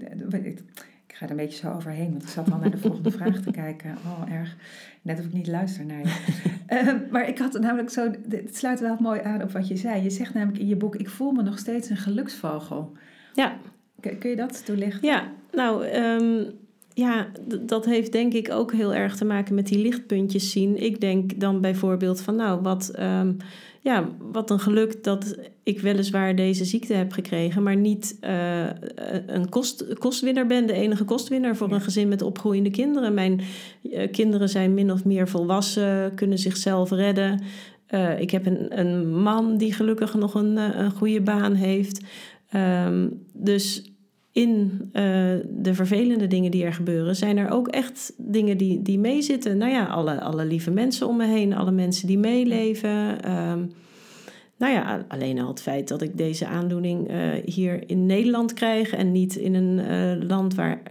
Ik 1.06 1.14
ga 1.14 1.24
er 1.24 1.30
een 1.30 1.36
beetje 1.36 1.58
zo 1.58 1.72
overheen, 1.72 2.10
want 2.10 2.22
ik 2.22 2.28
zat 2.28 2.52
al 2.52 2.58
naar 2.58 2.70
de 2.70 2.78
volgende 2.78 3.10
vraag 3.10 3.40
te 3.40 3.50
kijken. 3.50 3.96
Oh, 4.04 4.32
erg. 4.32 4.56
Net 5.02 5.18
of 5.18 5.24
ik 5.24 5.32
niet 5.32 5.48
luister 5.48 5.84
naar 5.84 6.00
je. 6.00 6.14
uh, 6.68 7.10
maar 7.12 7.28
ik 7.28 7.38
had 7.38 7.60
namelijk 7.60 7.90
zo. 7.90 8.10
Het 8.28 8.56
sluit 8.56 8.80
wel 8.80 8.96
mooi 9.00 9.20
aan 9.20 9.42
op 9.42 9.50
wat 9.52 9.68
je 9.68 9.76
zei. 9.76 10.02
Je 10.02 10.10
zegt 10.10 10.34
namelijk 10.34 10.58
in 10.58 10.68
je 10.68 10.76
boek: 10.76 10.96
Ik 10.96 11.08
voel 11.08 11.32
me 11.32 11.42
nog 11.42 11.58
steeds 11.58 11.90
een 11.90 11.96
geluksvogel. 11.96 12.92
Ja. 13.34 13.56
Kun 14.00 14.30
je 14.30 14.36
dat 14.36 14.64
toelichten? 14.64 15.08
Ja, 15.08 15.32
nou, 15.52 15.86
um, 15.86 16.46
ja, 16.94 17.26
dat 17.60 17.84
heeft 17.84 18.12
denk 18.12 18.32
ik 18.32 18.50
ook 18.50 18.72
heel 18.72 18.94
erg 18.94 19.16
te 19.16 19.24
maken 19.24 19.54
met 19.54 19.66
die 19.66 19.78
lichtpuntjes 19.78 20.50
zien. 20.50 20.82
Ik 20.82 21.00
denk 21.00 21.40
dan 21.40 21.60
bijvoorbeeld 21.60 22.20
van, 22.20 22.36
nou, 22.36 22.60
wat, 22.60 22.88
ehm, 22.88 23.32
ja, 23.80 24.08
wat 24.32 24.50
een 24.50 24.60
geluk 24.60 25.04
dat 25.04 25.36
ik 25.62 25.80
weliswaar 25.80 26.36
deze 26.36 26.64
ziekte 26.64 26.94
heb 26.94 27.12
gekregen, 27.12 27.62
maar 27.62 27.76
niet 27.76 28.18
uh, 28.24 28.66
een 29.26 29.48
kost, 29.48 29.98
kostwinner 29.98 30.46
ben, 30.46 30.66
de 30.66 30.72
enige 30.72 31.04
kostwinnaar 31.04 31.56
voor 31.56 31.72
een 31.72 31.80
gezin 31.80 32.08
met 32.08 32.22
opgroeiende 32.22 32.70
kinderen. 32.70 33.14
Mijn 33.14 33.40
uh, 33.82 34.10
kinderen 34.10 34.48
zijn 34.48 34.74
min 34.74 34.92
of 34.92 35.04
meer 35.04 35.28
volwassen, 35.28 36.14
kunnen 36.14 36.38
zichzelf 36.38 36.90
redden. 36.90 37.42
Uh, 37.90 38.20
ik 38.20 38.30
heb 38.30 38.46
een, 38.46 38.78
een 38.78 39.20
man 39.22 39.56
die 39.56 39.72
gelukkig 39.72 40.14
nog 40.14 40.34
een, 40.34 40.56
een 40.56 40.90
goede 40.90 41.20
baan 41.20 41.54
heeft. 41.54 42.00
Um, 42.86 43.26
dus 43.32 43.89
in 44.32 44.80
uh, 44.82 44.92
de 45.48 45.74
vervelende 45.74 46.26
dingen 46.26 46.50
die 46.50 46.64
er 46.64 46.74
gebeuren, 46.74 47.16
zijn 47.16 47.36
er 47.36 47.50
ook 47.50 47.68
echt 47.68 48.12
dingen 48.16 48.56
die, 48.56 48.82
die 48.82 48.98
meezitten. 48.98 49.58
Nou 49.58 49.72
ja, 49.72 49.84
alle, 49.84 50.20
alle 50.20 50.44
lieve 50.44 50.70
mensen 50.70 51.08
om 51.08 51.16
me 51.16 51.26
heen, 51.26 51.54
alle 51.54 51.70
mensen 51.70 52.06
die 52.06 52.18
meeleven. 52.18 52.90
Um, 53.30 53.72
nou 54.56 54.72
ja, 54.72 55.04
alleen 55.08 55.40
al 55.40 55.48
het 55.48 55.62
feit 55.62 55.88
dat 55.88 56.02
ik 56.02 56.16
deze 56.16 56.46
aandoening 56.46 57.10
uh, 57.10 57.16
hier 57.44 57.82
in 57.86 58.06
Nederland 58.06 58.52
krijg 58.52 58.92
en 58.92 59.12
niet 59.12 59.36
in 59.36 59.54
een 59.54 59.78
uh, 59.78 60.28
land 60.28 60.54
waar 60.54 60.82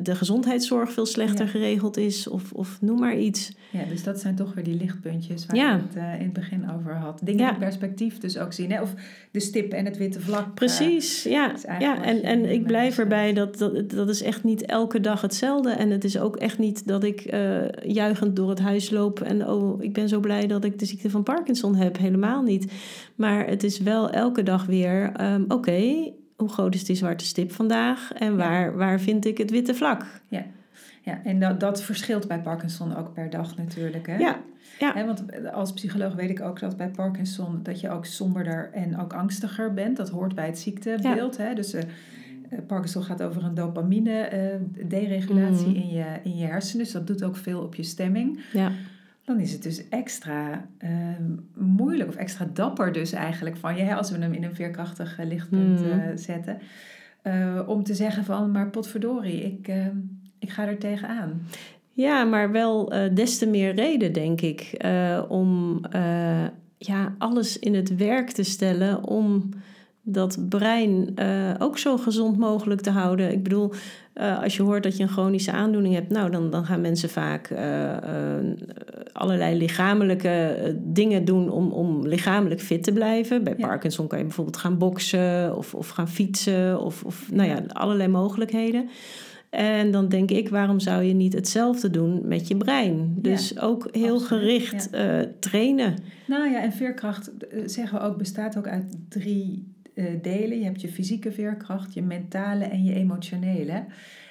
de 0.00 0.14
gezondheidszorg 0.14 0.92
veel 0.92 1.06
slechter 1.06 1.44
ja. 1.44 1.50
geregeld 1.50 1.96
is, 1.96 2.28
of, 2.28 2.52
of 2.52 2.78
noem 2.80 2.98
maar 2.98 3.18
iets. 3.18 3.52
Ja, 3.70 3.84
dus 3.84 4.02
dat 4.02 4.20
zijn 4.20 4.34
toch 4.34 4.54
weer 4.54 4.64
die 4.64 4.74
lichtpuntjes 4.74 5.46
waar 5.46 5.56
ja. 5.56 5.76
ik 5.76 5.82
het 5.88 5.94
in 5.94 6.24
het 6.24 6.32
begin 6.32 6.70
over 6.70 6.94
had. 6.94 7.20
Dingen 7.22 7.44
ja. 7.44 7.52
in 7.52 7.58
perspectief 7.58 8.18
dus 8.18 8.38
ook 8.38 8.52
zien, 8.52 8.70
hè? 8.70 8.82
of 8.82 8.94
de 9.30 9.40
stip 9.40 9.72
en 9.72 9.84
het 9.84 9.96
witte 9.96 10.20
vlak. 10.20 10.54
Precies, 10.54 11.22
ja. 11.22 11.54
ja. 11.78 12.04
En, 12.04 12.22
en 12.22 12.52
ik 12.52 12.66
blijf 12.66 12.98
erbij 12.98 13.32
dat, 13.32 13.58
dat 13.58 13.90
dat 13.90 14.08
is 14.08 14.22
echt 14.22 14.44
niet 14.44 14.66
elke 14.66 15.00
dag 15.00 15.20
hetzelfde. 15.20 15.70
En 15.70 15.90
het 15.90 16.04
is 16.04 16.18
ook 16.18 16.36
echt 16.36 16.58
niet 16.58 16.86
dat 16.86 17.04
ik 17.04 17.20
juichend 17.82 18.36
door 18.36 18.48
het 18.48 18.60
huis 18.60 18.90
loop 18.90 19.20
en 19.20 19.48
oh, 19.48 19.82
ik 19.82 19.92
ben 19.92 20.08
zo 20.08 20.20
blij 20.20 20.46
dat 20.46 20.64
ik 20.64 20.78
de 20.78 20.86
ziekte 20.86 21.10
van 21.10 21.22
Parkinson 21.22 21.74
heb. 21.74 21.98
Helemaal 21.98 22.42
niet. 22.42 22.72
Maar 23.14 23.46
het 23.46 23.62
is 23.62 23.78
wel 23.80 24.10
elke 24.10 24.42
dag 24.42 24.66
weer, 24.66 25.12
um, 25.20 25.42
oké, 25.42 25.54
okay, 25.54 26.14
hoe 26.36 26.48
groot 26.48 26.74
is 26.74 26.84
die 26.84 26.96
zwarte 26.96 27.24
stip 27.24 27.52
vandaag 27.52 28.12
en 28.12 28.36
waar, 28.36 28.76
waar 28.76 29.00
vind 29.00 29.24
ik 29.24 29.38
het 29.38 29.50
witte 29.50 29.74
vlak? 29.74 30.06
Ja, 30.28 30.44
ja 31.08 31.20
en 31.24 31.40
dat, 31.40 31.60
dat 31.60 31.82
verschilt 31.82 32.28
bij 32.28 32.40
Parkinson 32.40 32.96
ook 32.96 33.12
per 33.12 33.30
dag 33.30 33.56
natuurlijk. 33.56 34.06
Hè? 34.06 34.16
Ja. 34.16 34.38
Ja. 34.78 34.92
He, 34.94 35.06
want 35.06 35.24
als 35.52 35.72
psycholoog 35.72 36.14
weet 36.14 36.30
ik 36.30 36.40
ook 36.40 36.60
dat 36.60 36.76
bij 36.76 36.88
Parkinson 36.88 37.60
dat 37.62 37.80
je 37.80 37.90
ook 37.90 38.04
somberder 38.04 38.70
en 38.72 38.98
ook 38.98 39.12
angstiger 39.12 39.74
bent. 39.74 39.96
Dat 39.96 40.08
hoort 40.08 40.34
bij 40.34 40.46
het 40.46 40.58
ziektebeeld. 40.58 41.36
Ja. 41.36 41.44
Hè? 41.44 41.54
Dus 41.54 41.74
uh, 41.74 41.82
Parkinson 42.66 43.02
gaat 43.02 43.22
over 43.22 43.44
een 43.44 43.54
dopamine 43.54 44.30
uh, 44.32 44.88
deregulatie 44.88 45.68
mm. 45.68 45.74
in, 45.74 45.88
je, 45.88 46.04
in 46.22 46.36
je 46.36 46.46
hersenen. 46.46 46.84
Dus 46.84 46.92
dat 46.92 47.06
doet 47.06 47.22
ook 47.22 47.36
veel 47.36 47.60
op 47.62 47.74
je 47.74 47.82
stemming. 47.82 48.40
Ja 48.52 48.70
dan 49.24 49.40
is 49.40 49.52
het 49.52 49.62
dus 49.62 49.88
extra 49.88 50.66
uh, 50.84 50.90
moeilijk 51.54 52.08
of 52.08 52.16
extra 52.16 52.48
dapper 52.52 52.92
dus 52.92 53.12
eigenlijk 53.12 53.56
van 53.56 53.76
je, 53.76 53.94
als 53.94 54.10
we 54.10 54.18
hem 54.18 54.32
in 54.32 54.44
een 54.44 54.54
veerkrachtig 54.54 55.18
lichtpunt 55.24 55.80
uh, 55.80 55.96
zetten, 56.14 56.58
om 57.66 57.82
te 57.82 57.94
zeggen 57.94 58.24
van, 58.24 58.50
maar 58.50 58.70
potverdorie, 58.70 59.42
ik, 59.42 59.72
ik 60.38 60.50
ga 60.50 60.66
er 60.66 60.78
tegenaan. 60.78 61.42
Ja, 61.92 62.24
maar 62.24 62.52
wel 62.52 62.92
des 63.14 63.38
te 63.38 63.46
meer 63.46 63.74
reden, 63.74 64.12
denk 64.12 64.40
ik, 64.40 64.84
om 65.28 65.80
ja, 66.78 67.14
alles 67.18 67.58
in 67.58 67.74
het 67.74 67.96
werk 67.96 68.30
te 68.30 68.42
stellen 68.42 69.04
om 69.04 69.48
dat 70.02 70.48
brein 70.48 71.14
ook 71.58 71.78
zo 71.78 71.96
gezond 71.96 72.38
mogelijk 72.38 72.80
te 72.80 72.90
houden. 72.90 73.32
Ik 73.32 73.42
bedoel, 73.42 73.72
als 74.42 74.56
je 74.56 74.62
hoort 74.62 74.82
dat 74.82 74.96
je 74.96 75.02
een 75.02 75.08
chronische 75.08 75.52
aandoening 75.52 75.94
hebt, 75.94 76.10
nou, 76.10 76.30
dan, 76.30 76.50
dan 76.50 76.64
gaan 76.64 76.80
mensen 76.80 77.08
vaak 77.08 77.54
allerlei 79.12 79.56
lichamelijke 79.56 80.56
dingen 80.78 81.24
doen 81.24 81.50
om, 81.50 81.70
om 81.70 82.06
lichamelijk 82.06 82.60
fit 82.60 82.82
te 82.82 82.92
blijven. 82.92 83.44
Bij 83.44 83.54
ja. 83.56 83.66
Parkinson 83.66 84.06
kan 84.06 84.18
je 84.18 84.24
bijvoorbeeld 84.24 84.56
gaan 84.56 84.78
boksen 84.78 85.56
of, 85.56 85.74
of 85.74 85.88
gaan 85.88 86.08
fietsen 86.08 86.80
of, 86.80 87.04
of 87.04 87.32
nou 87.32 87.48
ja, 87.48 87.62
allerlei 87.72 88.08
mogelijkheden. 88.08 88.88
En 89.50 89.90
dan 89.90 90.08
denk 90.08 90.30
ik, 90.30 90.48
waarom 90.48 90.80
zou 90.80 91.02
je 91.02 91.14
niet 91.14 91.32
hetzelfde 91.32 91.90
doen 91.90 92.28
met 92.28 92.48
je 92.48 92.56
brein? 92.56 93.14
Dus 93.16 93.48
ja, 93.48 93.60
ook 93.60 93.88
heel 93.92 94.14
absoluut, 94.14 94.42
gericht 94.42 94.88
ja. 94.92 95.26
trainen. 95.40 95.94
Nou 96.26 96.50
ja, 96.50 96.62
en 96.62 96.72
veerkracht, 96.72 97.30
zeggen 97.64 97.98
we 97.98 98.04
ook, 98.04 98.18
bestaat 98.18 98.56
ook 98.58 98.68
uit 98.68 98.96
drie 99.08 99.72
uh, 99.94 100.04
delen. 100.22 100.58
Je 100.58 100.64
hebt 100.64 100.80
je 100.80 100.88
fysieke 100.88 101.32
veerkracht, 101.32 101.94
je 101.94 102.02
mentale 102.02 102.64
en 102.64 102.84
je 102.84 102.94
emotionele. 102.94 103.84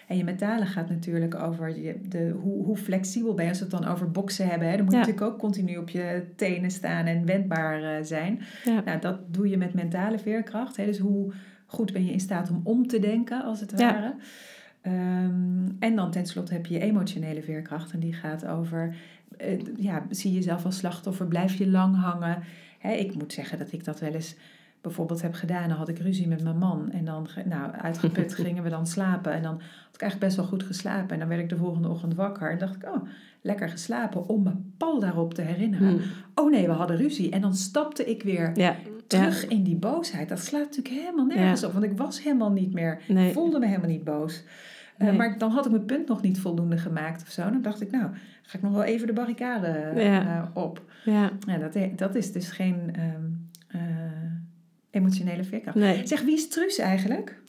En 0.07 0.17
je 0.17 0.23
mentale 0.23 0.65
gaat 0.65 0.89
natuurlijk 0.89 1.35
over 1.35 1.79
je, 1.79 1.95
de, 2.09 2.35
hoe, 2.41 2.63
hoe 2.63 2.77
flexibel 2.77 3.33
ben 3.33 3.43
je. 3.43 3.49
Als 3.49 3.59
we 3.59 3.65
het 3.65 3.81
dan 3.81 3.91
over 3.91 4.11
boksen 4.11 4.47
hebben, 4.47 4.69
hè, 4.69 4.75
dan 4.75 4.83
moet 4.85 4.93
je 4.93 4.99
natuurlijk 4.99 5.31
ook 5.31 5.39
continu 5.39 5.77
op 5.77 5.89
je 5.89 6.23
tenen 6.35 6.71
staan 6.71 7.05
en 7.05 7.25
wendbaar 7.25 7.81
uh, 7.81 7.89
zijn. 8.05 8.41
Nou, 8.85 8.99
dat 8.99 9.33
doe 9.33 9.49
je 9.49 9.57
met 9.57 9.73
mentale 9.73 10.19
veerkracht. 10.19 10.77
Hè. 10.77 10.85
Dus 10.85 10.97
hoe 10.97 11.33
goed 11.65 11.93
ben 11.93 12.05
je 12.05 12.11
in 12.11 12.19
staat 12.19 12.49
om 12.49 12.61
om 12.63 12.87
te 12.87 12.99
denken, 12.99 13.43
als 13.43 13.59
het 13.59 13.71
ware. 13.71 14.15
Um, 14.87 15.75
en 15.79 15.95
dan 15.95 16.11
tenslotte 16.11 16.53
heb 16.53 16.65
je 16.65 16.73
je 16.73 16.79
emotionele 16.79 17.41
veerkracht. 17.41 17.91
En 17.91 17.99
die 17.99 18.13
gaat 18.13 18.45
over, 18.45 18.95
uh, 19.41 19.59
ja, 19.75 20.05
zie 20.09 20.33
jezelf 20.33 20.65
als 20.65 20.77
slachtoffer, 20.77 21.27
blijf 21.27 21.53
je 21.53 21.69
lang 21.69 21.95
hangen. 21.95 22.43
Ik 22.81 23.15
moet 23.15 23.33
zeggen 23.33 23.57
dat 23.57 23.71
ik 23.71 23.83
dat 23.83 23.99
wel 23.99 24.13
eens 24.13 24.35
bijvoorbeeld 24.81 25.21
heb 25.21 25.33
gedaan, 25.33 25.69
dan 25.69 25.77
had 25.77 25.89
ik 25.89 25.99
ruzie 25.99 26.27
met 26.27 26.43
mijn 26.43 26.57
man. 26.57 26.91
En 26.91 27.05
dan, 27.05 27.27
nou, 27.45 27.71
uitgeput 27.71 28.35
gingen 28.45 28.63
we 28.63 28.69
dan 28.69 28.87
slapen. 28.87 29.33
En 29.33 29.41
dan 29.41 29.53
had 29.53 29.95
ik 29.95 30.01
eigenlijk 30.01 30.19
best 30.19 30.35
wel 30.35 30.45
goed 30.45 30.63
geslapen. 30.63 31.09
En 31.09 31.19
dan 31.19 31.27
werd 31.27 31.41
ik 31.41 31.49
de 31.49 31.57
volgende 31.57 31.89
ochtend 31.89 32.15
wakker. 32.15 32.51
En 32.51 32.57
dacht 32.57 32.75
ik, 32.75 32.83
oh, 32.83 33.07
lekker 33.41 33.69
geslapen. 33.69 34.27
Om 34.29 34.43
me 34.43 34.51
pal 34.77 34.99
daarop 34.99 35.33
te 35.33 35.41
herinneren. 35.41 35.87
Hmm. 35.87 36.01
Oh 36.35 36.51
nee, 36.51 36.67
we 36.67 36.73
hadden 36.73 36.97
ruzie. 36.97 37.31
En 37.31 37.41
dan 37.41 37.55
stapte 37.55 38.05
ik 38.05 38.23
weer 38.23 38.51
ja. 38.55 38.75
terug 39.07 39.41
ja. 39.41 39.49
in 39.49 39.63
die 39.63 39.75
boosheid. 39.75 40.29
Dat 40.29 40.39
slaat 40.39 40.63
natuurlijk 40.63 40.95
helemaal 40.95 41.25
nergens 41.25 41.61
ja. 41.61 41.67
op. 41.67 41.73
Want 41.73 41.85
ik 41.85 41.97
was 41.97 42.23
helemaal 42.23 42.51
niet 42.51 42.73
meer, 42.73 43.01
nee. 43.07 43.33
voelde 43.33 43.59
me 43.59 43.65
helemaal 43.65 43.89
niet 43.89 44.03
boos. 44.03 44.43
Nee. 44.97 45.11
Uh, 45.11 45.17
maar 45.17 45.37
dan 45.37 45.51
had 45.51 45.65
ik 45.65 45.71
mijn 45.71 45.85
punt 45.85 46.07
nog 46.07 46.21
niet 46.21 46.39
voldoende 46.39 46.77
gemaakt 46.77 47.21
of 47.21 47.29
zo. 47.29 47.41
Dan 47.41 47.61
dacht 47.61 47.81
ik, 47.81 47.91
nou, 47.91 48.09
ga 48.41 48.57
ik 48.57 48.63
nog 48.63 48.73
wel 48.73 48.83
even 48.83 49.07
de 49.07 49.13
barricade 49.13 49.91
uh, 49.95 50.43
op. 50.53 50.81
Ja. 51.05 51.31
Ja, 51.47 51.57
dat, 51.57 51.77
dat 51.95 52.15
is 52.15 52.31
dus 52.31 52.49
geen... 52.49 52.93
Um, 53.15 53.49
uh, 53.75 53.81
emotionele 54.91 55.43
veerkracht. 55.43 55.77
Nee. 55.77 56.07
Zeg, 56.07 56.21
wie 56.21 56.33
is 56.33 56.49
Truus 56.49 56.77
eigenlijk? 56.77 57.41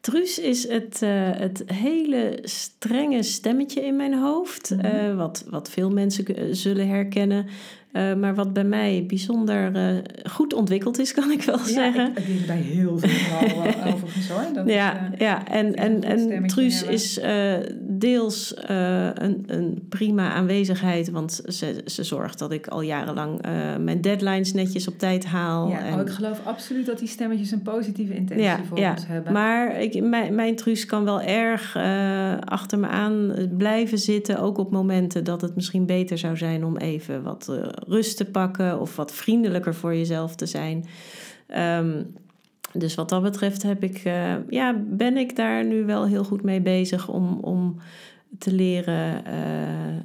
Truus 0.00 0.38
is 0.38 0.68
het, 0.68 1.00
uh, 1.02 1.30
het 1.30 1.62
hele 1.66 2.38
strenge 2.42 3.22
stemmetje 3.22 3.84
in 3.84 3.96
mijn 3.96 4.14
hoofd. 4.14 4.70
Mm 4.70 4.80
-hmm. 4.80 5.10
uh, 5.10 5.16
wat, 5.16 5.44
wat 5.50 5.70
veel 5.70 5.90
mensen 5.90 6.56
zullen 6.56 6.88
herkennen. 6.88 7.46
Uh, 7.92 8.14
maar 8.14 8.34
wat 8.34 8.52
bij 8.52 8.64
mij 8.64 9.04
bijzonder 9.06 9.76
uh, 9.76 9.98
goed 10.30 10.54
ontwikkeld 10.54 10.98
is, 10.98 11.14
kan 11.20 11.30
ik 11.30 11.42
wel 11.42 11.58
ja, 11.58 11.64
zeggen. 11.64 12.10
Ik, 12.16 12.26
ik 12.26 12.46
bij 12.46 12.56
heel 12.56 12.98
veel 12.98 13.36
overigens 13.92 14.28
hoor. 14.28 14.54
Dat 14.54 14.68
ja, 14.68 15.10
is, 15.12 15.18
ja, 15.18 15.46
en, 15.46 15.74
en, 15.74 16.02
en 16.02 16.46
Truus 16.46 16.82
is 16.82 17.20
deels 17.80 18.54
een, 19.14 19.44
een 19.46 19.86
prima 19.88 20.32
aanwezigheid, 20.32 21.10
want 21.10 21.40
ze, 21.46 21.82
ze 21.86 22.02
zorgt 22.02 22.38
dat 22.38 22.52
ik 22.52 22.66
al 22.66 22.80
jarenlang 22.80 23.40
mijn 23.80 24.00
deadlines 24.00 24.52
netjes 24.52 24.88
op 24.88 24.98
tijd 24.98 25.24
haal. 25.24 25.68
Ja, 25.68 25.84
en... 25.84 25.94
oh, 25.94 26.00
ik 26.00 26.10
geloof 26.10 26.40
absoluut 26.44 26.86
dat 26.86 26.98
die 26.98 27.08
stemmetjes 27.08 27.50
een 27.50 27.62
positieve 27.62 28.14
intentie 28.14 28.44
ja, 28.44 28.60
voor 28.68 28.78
ja. 28.78 28.90
ons 28.90 29.06
hebben. 29.06 29.32
Maar 29.32 29.80
ik, 29.80 30.02
mijn, 30.02 30.34
mijn 30.34 30.56
Truus 30.56 30.86
kan 30.86 31.04
wel 31.04 31.20
erg 31.20 31.76
achter 32.44 32.78
me 32.78 32.86
aan 32.86 33.34
blijven 33.56 33.98
zitten, 33.98 34.40
ook 34.40 34.58
op 34.58 34.70
momenten 34.70 35.24
dat 35.24 35.40
het 35.40 35.54
misschien 35.54 35.86
beter 35.86 36.18
zou 36.18 36.36
zijn 36.36 36.64
om 36.64 36.76
even 36.76 37.22
wat 37.22 37.50
rust 37.86 38.16
te 38.16 38.24
pakken 38.24 38.80
of 38.80 38.96
wat 38.96 39.12
vriendelijker 39.12 39.74
voor 39.74 39.94
jezelf 39.94 40.34
te 40.34 40.46
zijn. 40.46 40.84
Um, 41.56 42.14
dus 42.72 42.94
wat 42.94 43.08
dat 43.08 43.22
betreft 43.22 43.62
heb 43.62 43.82
ik, 43.82 44.04
uh, 44.04 44.34
ja, 44.48 44.82
ben 44.86 45.16
ik 45.16 45.36
daar 45.36 45.64
nu 45.64 45.84
wel 45.84 46.06
heel 46.06 46.24
goed 46.24 46.42
mee 46.42 46.60
bezig 46.60 47.08
om, 47.08 47.38
om 47.40 47.76
te 48.38 48.52
leren 48.52 49.22
uh, 49.26 50.00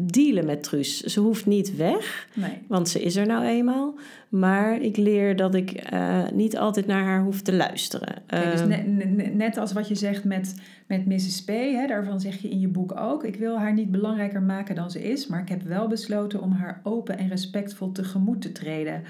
dealen 0.00 0.46
met 0.46 0.62
Truus. 0.62 1.00
Ze 1.00 1.20
hoeft 1.20 1.46
niet 1.46 1.76
weg, 1.76 2.28
nee. 2.34 2.58
want 2.66 2.88
ze 2.88 3.02
is 3.02 3.16
er 3.16 3.26
nou 3.26 3.44
eenmaal. 3.44 3.94
Maar 4.28 4.80
ik 4.80 4.96
leer 4.96 5.36
dat 5.36 5.54
ik 5.54 5.92
uh, 5.92 6.28
niet 6.32 6.58
altijd 6.58 6.86
naar 6.86 7.04
haar 7.04 7.22
hoef 7.22 7.40
te 7.40 7.52
luisteren. 7.52 8.22
Dus 8.26 8.66
net, 8.66 9.34
net, 9.34 9.56
als 9.56 9.72
wat 9.72 9.88
je 9.88 9.94
zegt 9.94 10.24
met, 10.24 10.54
met 10.86 11.06
Mrs. 11.06 11.42
P, 11.44 11.48
hè, 11.48 11.86
daarvan 11.86 12.20
zeg 12.20 12.36
je 12.36 12.48
in 12.48 12.60
je 12.60 12.68
boek 12.68 13.00
ook... 13.00 13.24
ik 13.24 13.36
wil 13.36 13.58
haar 13.58 13.72
niet 13.72 13.90
belangrijker 13.90 14.42
maken 14.42 14.74
dan 14.74 14.90
ze 14.90 15.02
is... 15.02 15.26
maar 15.26 15.40
ik 15.40 15.48
heb 15.48 15.62
wel 15.62 15.88
besloten 15.88 16.42
om 16.42 16.52
haar 16.52 16.80
open 16.82 17.18
en 17.18 17.28
respectvol 17.28 17.92
tegemoet 17.92 18.40
te 18.40 18.52
treden. 18.52 19.02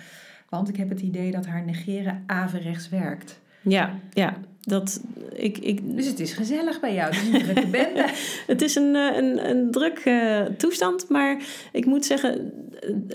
Want 0.49 0.68
ik 0.68 0.77
heb 0.77 0.88
het 0.88 1.01
idee 1.01 1.31
dat 1.31 1.47
haar 1.47 1.64
negeren 1.64 2.23
averechts 2.27 2.88
werkt. 2.88 3.40
Ja, 3.62 3.99
ja. 4.12 4.37
Dat 4.64 5.00
ik, 5.33 5.59
ik... 5.59 5.96
Dus 5.96 6.07
het 6.07 6.20
is 6.20 6.33
gezellig 6.33 6.81
bij 6.81 6.94
jou, 6.94 7.14
het 7.14 7.22
is 7.22 7.33
een 7.33 7.42
drukke 7.42 7.66
bende. 7.66 8.09
het 8.46 8.62
is 8.62 8.74
een, 8.74 8.96
eh, 8.96 9.16
een, 9.16 9.48
een 9.50 9.70
drukke 9.70 10.48
toestand, 10.57 11.09
maar 11.09 11.42
ik 11.72 11.85
moet 11.85 12.05
zeggen, 12.05 12.53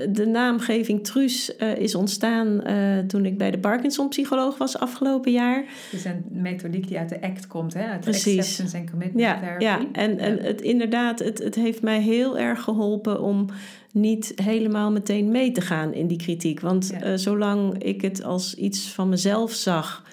de 0.09 0.25
naamgeving 0.25 1.03
Truus 1.03 1.51
uh, 1.59 1.77
is 1.77 1.95
ontstaan 1.95 2.61
uh, 2.67 2.97
toen 2.97 3.25
ik 3.25 3.37
bij 3.37 3.51
de 3.51 3.59
Parkinson-psycholoog 3.59 4.57
was 4.57 4.77
afgelopen 4.77 5.31
jaar. 5.31 5.57
Het 5.57 5.99
is 5.99 6.05
een 6.05 6.23
methodiek 6.29 6.87
die 6.87 6.97
uit 6.97 7.09
de 7.09 7.21
ACT 7.21 7.47
komt, 7.47 7.73
hè? 7.73 7.85
uit 7.85 8.03
de 8.03 8.09
Acceptance 8.09 8.77
and 8.77 8.89
Commitment 8.89 9.19
ja, 9.25 9.39
Therapy. 9.39 9.63
Ja, 9.63 9.79
en, 9.91 10.19
en 10.19 10.37
het, 10.37 10.61
inderdaad, 10.61 11.19
het, 11.19 11.43
het 11.43 11.55
heeft 11.55 11.81
mij 11.81 12.01
heel 12.01 12.37
erg 12.37 12.61
geholpen 12.61 13.21
om 13.21 13.45
niet 13.91 14.31
helemaal 14.35 14.91
meteen 14.91 15.31
mee 15.31 15.51
te 15.51 15.61
gaan 15.61 15.93
in 15.93 16.07
die 16.07 16.17
kritiek. 16.17 16.59
Want 16.59 16.93
ja. 16.99 17.17
zolang 17.17 17.83
ik 17.83 18.01
het 18.01 18.23
als 18.23 18.55
iets 18.55 18.89
van 18.89 19.09
mezelf 19.09 19.51
zag 19.51 20.03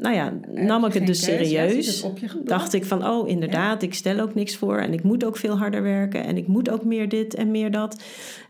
nou 0.00 0.14
ja, 0.14 0.32
nam 0.54 0.84
ik 0.84 0.92
het 0.92 1.06
dus 1.06 1.22
serieus. 1.22 2.06
dacht 2.44 2.72
ik 2.72 2.84
van, 2.84 3.06
oh 3.06 3.28
inderdaad, 3.28 3.82
ik 3.82 3.94
stel 3.94 4.20
ook 4.20 4.34
niks 4.34 4.56
voor 4.56 4.78
en 4.78 4.92
ik 4.92 5.02
moet 5.02 5.24
ook 5.24 5.36
veel 5.36 5.58
harder 5.58 5.82
werken 5.82 6.24
en 6.24 6.36
ik 6.36 6.46
moet 6.46 6.70
ook 6.70 6.84
meer 6.84 7.08
dit 7.08 7.34
en 7.34 7.50
meer 7.50 7.70
dat. 7.70 8.02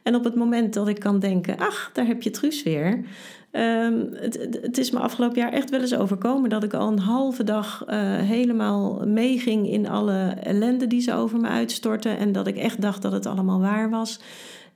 En 0.03 0.14
op 0.14 0.24
het 0.24 0.35
moment 0.35 0.74
dat 0.74 0.88
ik 0.88 0.98
kan 0.98 1.18
denken, 1.18 1.59
ach, 1.59 1.90
daar 1.92 2.07
heb 2.07 2.22
je 2.22 2.31
Truus 2.31 2.62
weer. 2.62 3.05
Um, 3.53 4.09
het, 4.14 4.48
het, 4.62 4.79
is 4.79 4.90
me 4.90 4.98
afgelopen 4.98 5.38
jaar 5.38 5.53
echt 5.53 5.70
wel 5.70 5.81
eens 5.81 5.94
overkomen 5.94 6.50
dat 6.50 6.62
ik 6.62 6.74
al 6.74 6.88
een 6.88 6.98
halve 6.98 7.44
dag 7.44 7.85
uh, 7.88 7.96
helemaal 8.16 9.07
meeging 9.07 9.70
in 9.70 9.88
alle 9.88 10.37
ellende 10.42 10.87
die 10.87 11.00
ze 11.00 11.14
over 11.14 11.40
me 11.40 11.48
uitstortten. 11.48 12.18
En 12.18 12.33
dat 12.33 12.46
ik 12.46 12.57
echt 12.57 12.81
dacht 12.81 13.03
dat 13.03 13.12
het 13.12 13.26
allemaal 13.26 13.61
waar 13.61 13.90
was. 13.90 14.20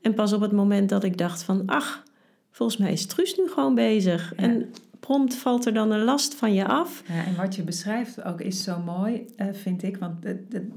En 0.01 0.15
pas 0.15 0.33
op 0.33 0.41
het 0.41 0.53
moment 0.53 0.89
dat 0.89 1.05
ik 1.05 1.19
dacht 1.19 1.43
van, 1.43 1.63
ach, 1.67 2.03
volgens 2.51 2.79
mij 2.79 2.93
is 2.93 3.07
Truus 3.07 3.37
nu 3.37 3.49
gewoon 3.49 3.75
bezig. 3.75 4.33
Ja. 4.37 4.43
En 4.43 4.73
prompt 5.07 5.35
valt 5.35 5.67
er 5.67 5.75
dan 5.75 5.91
een 5.91 6.05
last 6.05 6.35
van 6.35 6.55
je 6.55 6.67
af. 6.67 7.03
Ja, 7.07 7.25
en 7.25 7.37
wat 7.37 7.55
je 7.55 7.63
beschrijft 7.63 8.23
ook 8.23 8.41
is 8.41 8.63
zo 8.63 8.81
mooi, 8.81 9.25
uh, 9.37 9.47
vind 9.53 9.83
ik. 9.83 9.97
Want 9.97 10.27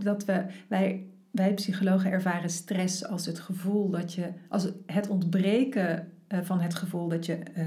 dat 0.04 0.26
we, 0.26 0.46
wij, 0.68 1.06
wij 1.32 1.54
psychologen 1.54 2.12
ervaren 2.12 2.50
stress 2.50 3.06
als 3.06 3.26
het 3.26 3.40
gevoel 3.40 3.90
dat 3.90 4.14
je, 4.14 4.28
als 4.50 4.70
het 4.86 5.08
ontbreken 5.08 6.12
uh, 6.30 6.40
van 6.42 6.60
het 6.60 6.76
gevoel 6.76 7.08
dat 7.08 7.26
je 7.26 7.38
uh, 7.58 7.64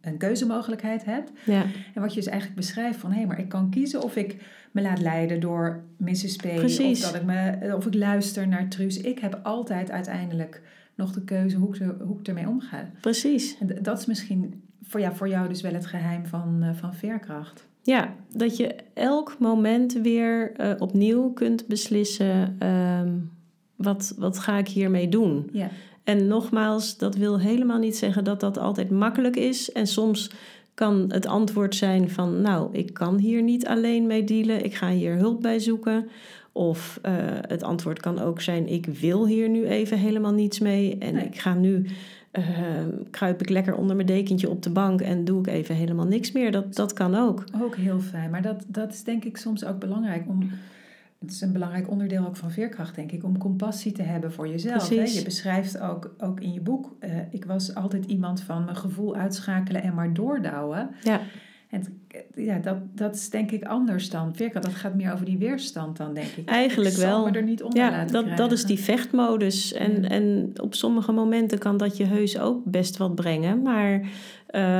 een 0.00 0.18
keuzemogelijkheid 0.18 1.04
hebt. 1.04 1.30
Ja. 1.44 1.62
En 1.94 2.00
wat 2.00 2.14
je 2.14 2.20
dus 2.20 2.28
eigenlijk 2.28 2.60
beschrijft 2.60 2.98
van 2.98 3.10
hé, 3.10 3.16
hey, 3.16 3.26
maar 3.26 3.38
ik 3.38 3.48
kan 3.48 3.70
kiezen 3.70 4.02
of 4.02 4.16
ik 4.16 4.36
me 4.72 4.82
laat 4.82 5.00
leiden 5.00 5.40
door 5.40 5.84
Mrs. 5.96 6.36
P. 6.36 6.42
Precies. 6.42 7.04
Of 7.04 7.10
dat 7.10 7.20
ik 7.20 7.26
me, 7.26 7.72
of 7.76 7.86
ik 7.86 7.94
luister 7.94 8.48
naar 8.48 8.68
Truus. 8.68 8.96
Ik 9.00 9.18
heb 9.18 9.40
altijd 9.42 9.90
uiteindelijk 9.90 10.62
nog 10.94 11.12
de 11.12 11.24
keuze 11.24 11.56
hoe 11.56 11.76
ik, 11.76 11.82
hoe 12.00 12.18
ik 12.18 12.28
ermee 12.28 12.48
omga. 12.48 12.90
Precies. 13.00 13.58
En 13.58 13.82
dat 13.82 13.98
is 13.98 14.06
misschien 14.06 14.62
voor, 14.86 15.00
ja, 15.00 15.14
voor 15.14 15.28
jou 15.28 15.48
dus 15.48 15.60
wel 15.60 15.72
het 15.72 15.86
geheim 15.86 16.26
van, 16.26 16.58
uh, 16.62 16.68
van 16.74 16.94
veerkracht. 16.94 17.68
Ja, 17.82 18.14
dat 18.32 18.56
je 18.56 18.74
elk 18.94 19.36
moment 19.38 19.92
weer 19.92 20.52
uh, 20.60 20.72
opnieuw 20.78 21.32
kunt 21.32 21.66
beslissen: 21.66 22.56
uh, 22.62 23.00
wat, 23.76 24.14
wat 24.18 24.38
ga 24.38 24.58
ik 24.58 24.68
hiermee 24.68 25.08
doen? 25.08 25.48
Ja. 25.52 25.68
En 26.04 26.26
nogmaals, 26.26 26.98
dat 26.98 27.16
wil 27.16 27.40
helemaal 27.40 27.78
niet 27.78 27.96
zeggen 27.96 28.24
dat 28.24 28.40
dat 28.40 28.58
altijd 28.58 28.90
makkelijk 28.90 29.36
is. 29.36 29.72
En 29.72 29.86
soms 29.86 30.30
kan 30.74 31.04
het 31.08 31.26
antwoord 31.26 31.74
zijn 31.74 32.10
van, 32.10 32.40
nou, 32.40 32.68
ik 32.72 32.94
kan 32.94 33.18
hier 33.18 33.42
niet 33.42 33.66
alleen 33.66 34.06
mee 34.06 34.24
dealen, 34.24 34.64
ik 34.64 34.74
ga 34.74 34.90
hier 34.90 35.16
hulp 35.16 35.40
bij 35.40 35.58
zoeken. 35.58 36.08
Of 36.52 37.00
uh, 37.06 37.12
het 37.40 37.62
antwoord 37.62 38.00
kan 38.00 38.18
ook 38.18 38.40
zijn, 38.40 38.68
ik 38.68 38.86
wil 38.86 39.26
hier 39.26 39.48
nu 39.48 39.66
even 39.66 39.98
helemaal 39.98 40.32
niets 40.32 40.58
mee 40.58 40.98
en 40.98 41.16
ik 41.16 41.38
ga 41.38 41.54
nu 41.54 41.86
uh, 42.38 42.44
kruip 43.10 43.40
ik 43.40 43.48
lekker 43.48 43.76
onder 43.76 43.96
mijn 43.96 44.08
dekentje 44.08 44.50
op 44.50 44.62
de 44.62 44.70
bank 44.70 45.00
en 45.00 45.24
doe 45.24 45.38
ik 45.38 45.46
even 45.46 45.74
helemaal 45.74 46.06
niks 46.06 46.32
meer. 46.32 46.52
Dat, 46.52 46.74
dat 46.74 46.92
kan 46.92 47.14
ook. 47.14 47.44
Ook 47.62 47.76
heel 47.76 48.00
fijn. 48.00 48.30
Maar 48.30 48.42
dat, 48.42 48.64
dat 48.66 48.92
is 48.92 49.04
denk 49.04 49.24
ik 49.24 49.36
soms 49.36 49.64
ook 49.64 49.78
belangrijk 49.78 50.28
om. 50.28 50.50
Het 51.18 51.32
is 51.32 51.40
een 51.40 51.52
belangrijk 51.52 51.90
onderdeel 51.90 52.26
ook 52.26 52.36
van 52.36 52.50
veerkracht, 52.50 52.94
denk 52.94 53.12
ik, 53.12 53.24
om 53.24 53.38
compassie 53.38 53.92
te 53.92 54.02
hebben 54.02 54.32
voor 54.32 54.48
jezelf. 54.48 54.88
Hè? 54.88 54.94
Je 54.94 55.22
beschrijft 55.24 55.80
ook, 55.80 56.14
ook 56.18 56.40
in 56.40 56.52
je 56.52 56.60
boek, 56.60 56.96
uh, 57.00 57.10
ik 57.30 57.44
was 57.44 57.74
altijd 57.74 58.04
iemand 58.04 58.40
van 58.40 58.64
mijn 58.64 58.76
gevoel 58.76 59.16
uitschakelen 59.16 59.82
en 59.82 59.94
maar 59.94 60.12
doordouwen. 60.12 60.90
Ja. 61.02 61.20
En 61.74 62.02
ja, 62.34 62.58
dat, 62.58 62.76
dat 62.94 63.14
is 63.14 63.30
denk 63.30 63.50
ik 63.50 63.64
anders 63.64 64.10
dan 64.10 64.34
veerkracht. 64.34 64.64
Dat 64.64 64.74
gaat 64.74 64.94
meer 64.94 65.12
over 65.12 65.24
die 65.24 65.38
weerstand 65.38 65.96
dan, 65.96 66.14
denk 66.14 66.26
ik. 66.26 66.48
Eigenlijk 66.48 66.94
ik 66.94 67.00
wel. 67.00 67.28
er 67.28 67.42
niet 67.42 67.62
onder 67.62 67.82
ja, 67.82 68.04
dat, 68.04 68.36
dat 68.36 68.52
is 68.52 68.64
die 68.64 68.78
vechtmodus. 68.78 69.72
En, 69.72 70.02
ja. 70.02 70.08
en 70.08 70.52
op 70.60 70.74
sommige 70.74 71.12
momenten 71.12 71.58
kan 71.58 71.76
dat 71.76 71.96
je 71.96 72.04
heus 72.04 72.38
ook 72.38 72.64
best 72.64 72.96
wat 72.96 73.14
brengen. 73.14 73.62
Maar 73.62 74.00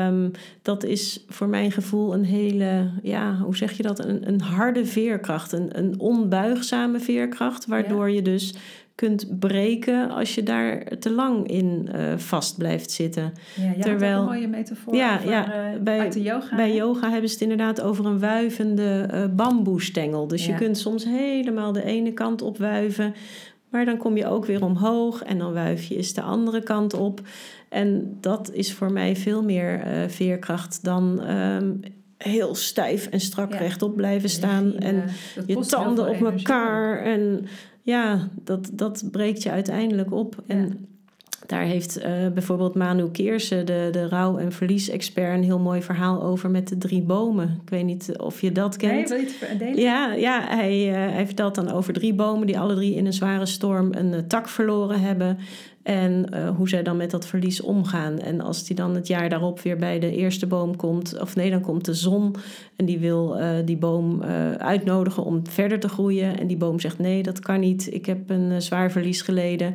um, 0.07 0.31
dat 0.63 0.85
is 0.85 1.25
voor 1.29 1.49
mijn 1.49 1.73
gevoel 1.73 2.15
een 2.15 2.25
hele, 2.25 2.91
ja, 3.03 3.37
hoe 3.37 3.57
zeg 3.57 3.73
je 3.73 3.83
dat? 3.83 4.05
Een, 4.05 4.29
een 4.29 4.41
harde 4.41 4.87
veerkracht. 4.87 5.53
Een, 5.53 5.79
een 5.79 6.01
onbuigzame 6.01 6.99
veerkracht. 7.01 7.67
Waardoor 7.67 8.09
ja. 8.09 8.15
je 8.15 8.23
dus 8.23 8.55
kunt 8.95 9.39
breken 9.39 10.11
als 10.11 10.35
je 10.35 10.43
daar 10.43 10.99
te 10.99 11.11
lang 11.11 11.49
in 11.49 11.89
uh, 11.95 12.17
vast 12.17 12.59
blijft 12.59 12.91
zitten. 12.91 13.33
Ja, 13.55 13.83
Terwijl, 13.83 14.19
een 14.19 14.25
mooie 14.25 14.49
metafoor 14.49 14.95
ja, 14.95 15.15
over, 15.15 15.31
ja, 15.31 15.73
uh, 15.73 15.81
bij, 15.81 15.99
uit 15.99 16.13
de 16.13 16.23
yoga. 16.23 16.57
Bij 16.57 16.75
yoga 16.75 17.11
hebben 17.11 17.29
ze 17.29 17.35
het 17.35 17.43
inderdaad 17.43 17.81
over 17.81 18.07
een 18.07 18.19
wuivende 18.19 19.09
uh, 19.13 19.25
bamboestengel. 19.37 20.27
Dus 20.27 20.47
ja. 20.47 20.53
je 20.53 20.59
kunt 20.59 20.79
soms 20.79 21.05
helemaal 21.05 21.73
de 21.73 21.85
ene 21.85 22.13
kant 22.13 22.43
op 22.43 22.59
wuiven... 22.59 23.15
maar 23.71 23.85
dan 23.85 23.97
kom 23.97 24.17
je 24.17 24.27
ook 24.27 24.47
weer 24.47 24.65
omhoog 24.65 25.23
en 25.23 25.39
dan 25.39 25.53
wuif 25.53 25.85
je 25.85 25.97
eens 25.97 26.15
de 26.15 26.23
andere 26.23 26.63
kant 26.63 26.95
op. 26.95 27.21
En 27.69 28.17
dat 28.21 28.53
is 28.53 28.73
voor 28.73 28.93
mij 28.93 29.17
veel 29.17 29.43
meer 29.43 29.85
veerkracht 30.09 30.85
dan... 30.85 31.31
Um, 31.31 31.81
heel 32.19 32.55
stijf 32.55 33.07
en 33.07 33.21
strak 33.21 33.53
ja. 33.53 33.59
rechtop 33.59 33.97
blijven 33.97 34.29
staan. 34.29 34.77
En 34.77 35.05
je 35.47 35.59
tanden 35.59 36.09
op 36.09 36.23
elkaar. 36.23 37.03
En 37.03 37.47
ja, 37.85 38.29
dat, 38.43 38.71
dat 38.73 39.05
breekt 39.11 39.43
je 39.43 39.51
uiteindelijk 39.51 40.13
op. 40.13 40.43
Ja. 40.47 40.55
En 40.55 40.89
daar 41.47 41.63
heeft 41.63 41.99
uh, 41.99 42.05
bijvoorbeeld 42.35 42.75
Manu 42.75 43.11
Keersen, 43.11 43.67
de, 43.67 43.89
de 43.93 44.09
rouw- 44.09 44.39
en 44.39 44.53
verliesexpert, 44.53 45.35
een 45.35 45.45
heel 45.45 45.59
mooi 45.59 45.83
verhaal 45.83 46.23
over 46.23 46.51
met 46.51 46.69
de 46.69 46.79
drie 46.79 47.03
bomen. 47.03 47.59
Ik 47.63 47.71
weet 47.71 47.85
niet 47.85 48.19
of 48.19 48.41
je 48.41 48.53
dat 48.53 48.77
kent. 48.77 49.09
Nee, 49.09 49.29
wil 49.41 49.49
je 49.49 49.57
delen? 49.59 49.81
Ja, 49.81 50.13
ja 50.13 50.41
hij, 50.49 50.89
uh, 50.89 51.15
hij 51.15 51.27
vertelt 51.27 51.55
dan 51.55 51.71
over 51.71 51.93
drie 51.93 52.15
bomen 52.15 52.47
die 52.47 52.59
alle 52.59 52.75
drie 52.75 52.95
in 52.95 53.07
een 53.07 53.13
zware 53.13 53.47
storm 53.47 53.93
een 53.93 54.13
uh, 54.13 54.19
tak 54.19 54.49
verloren 54.49 55.01
hebben. 55.01 55.39
En 55.85 56.27
uh, 56.35 56.49
hoe 56.57 56.69
zij 56.69 56.83
dan 56.83 56.97
met 56.97 57.11
dat 57.11 57.27
verlies 57.27 57.61
omgaan. 57.61 58.19
En 58.19 58.41
als 58.41 58.65
die 58.65 58.77
dan 58.77 58.95
het 58.95 59.07
jaar 59.07 59.29
daarop 59.29 59.61
weer 59.61 59.77
bij 59.77 59.99
de 59.99 60.17
eerste 60.17 60.47
boom 60.47 60.77
komt, 60.77 61.21
of 61.21 61.37
nee, 61.37 61.51
dan 61.51 61.61
komt 61.61 61.85
de 61.85 61.95
zon 61.95 62.35
en 62.77 62.85
die 62.85 62.99
wil 62.99 63.41
uh, 63.41 63.49
die 63.65 63.77
boom 63.77 64.23
uh, 64.23 64.51
uitnodigen 64.53 65.25
om 65.25 65.47
verder 65.49 65.81
te 65.81 65.89
groeien. 65.89 66.39
En 66.39 66.47
die 66.47 66.57
boom 66.57 66.81
zegt: 66.81 66.99
Nee, 66.99 67.23
dat 67.23 67.41
kan 67.41 67.61
niet. 67.61 67.95
Ik 67.95 68.07
heb 68.07 68.31
een 68.31 68.63
zwaar 68.63 68.91
verlies 68.91 69.23
geleden. 69.23 69.73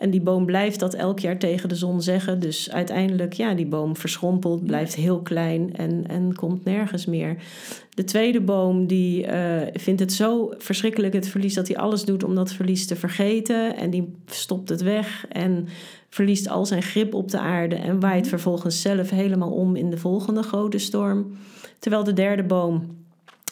En 0.00 0.10
die 0.10 0.20
boom 0.20 0.46
blijft 0.46 0.80
dat 0.80 0.94
elk 0.94 1.18
jaar 1.18 1.38
tegen 1.38 1.68
de 1.68 1.74
zon 1.74 2.02
zeggen. 2.02 2.40
Dus 2.40 2.70
uiteindelijk, 2.70 3.32
ja, 3.32 3.54
die 3.54 3.66
boom 3.66 3.96
verschrompelt, 3.96 4.64
blijft 4.64 4.94
heel 4.94 5.20
klein 5.20 5.76
en, 5.76 6.04
en 6.06 6.34
komt 6.34 6.64
nergens 6.64 7.06
meer. 7.06 7.36
De 7.94 8.04
tweede 8.04 8.40
boom 8.40 8.86
die 8.86 9.26
uh, 9.26 9.60
vindt 9.72 10.00
het 10.00 10.12
zo 10.12 10.54
verschrikkelijk 10.58 11.12
het 11.12 11.28
verlies 11.28 11.54
dat 11.54 11.68
hij 11.68 11.76
alles 11.76 12.04
doet 12.04 12.24
om 12.24 12.34
dat 12.34 12.52
verlies 12.52 12.86
te 12.86 12.96
vergeten. 12.96 13.76
En 13.76 13.90
die 13.90 14.14
stopt 14.26 14.68
het 14.68 14.82
weg 14.82 15.26
en 15.28 15.68
verliest 16.08 16.48
al 16.48 16.66
zijn 16.66 16.82
grip 16.82 17.14
op 17.14 17.30
de 17.30 17.38
aarde 17.38 17.74
en 17.74 18.00
waait 18.00 18.28
vervolgens 18.28 18.80
zelf 18.80 19.10
helemaal 19.10 19.52
om 19.52 19.76
in 19.76 19.90
de 19.90 19.98
volgende 19.98 20.42
grote 20.42 20.78
storm. 20.78 21.36
Terwijl 21.78 22.04
de 22.04 22.12
derde 22.12 22.42
boom 22.44 22.99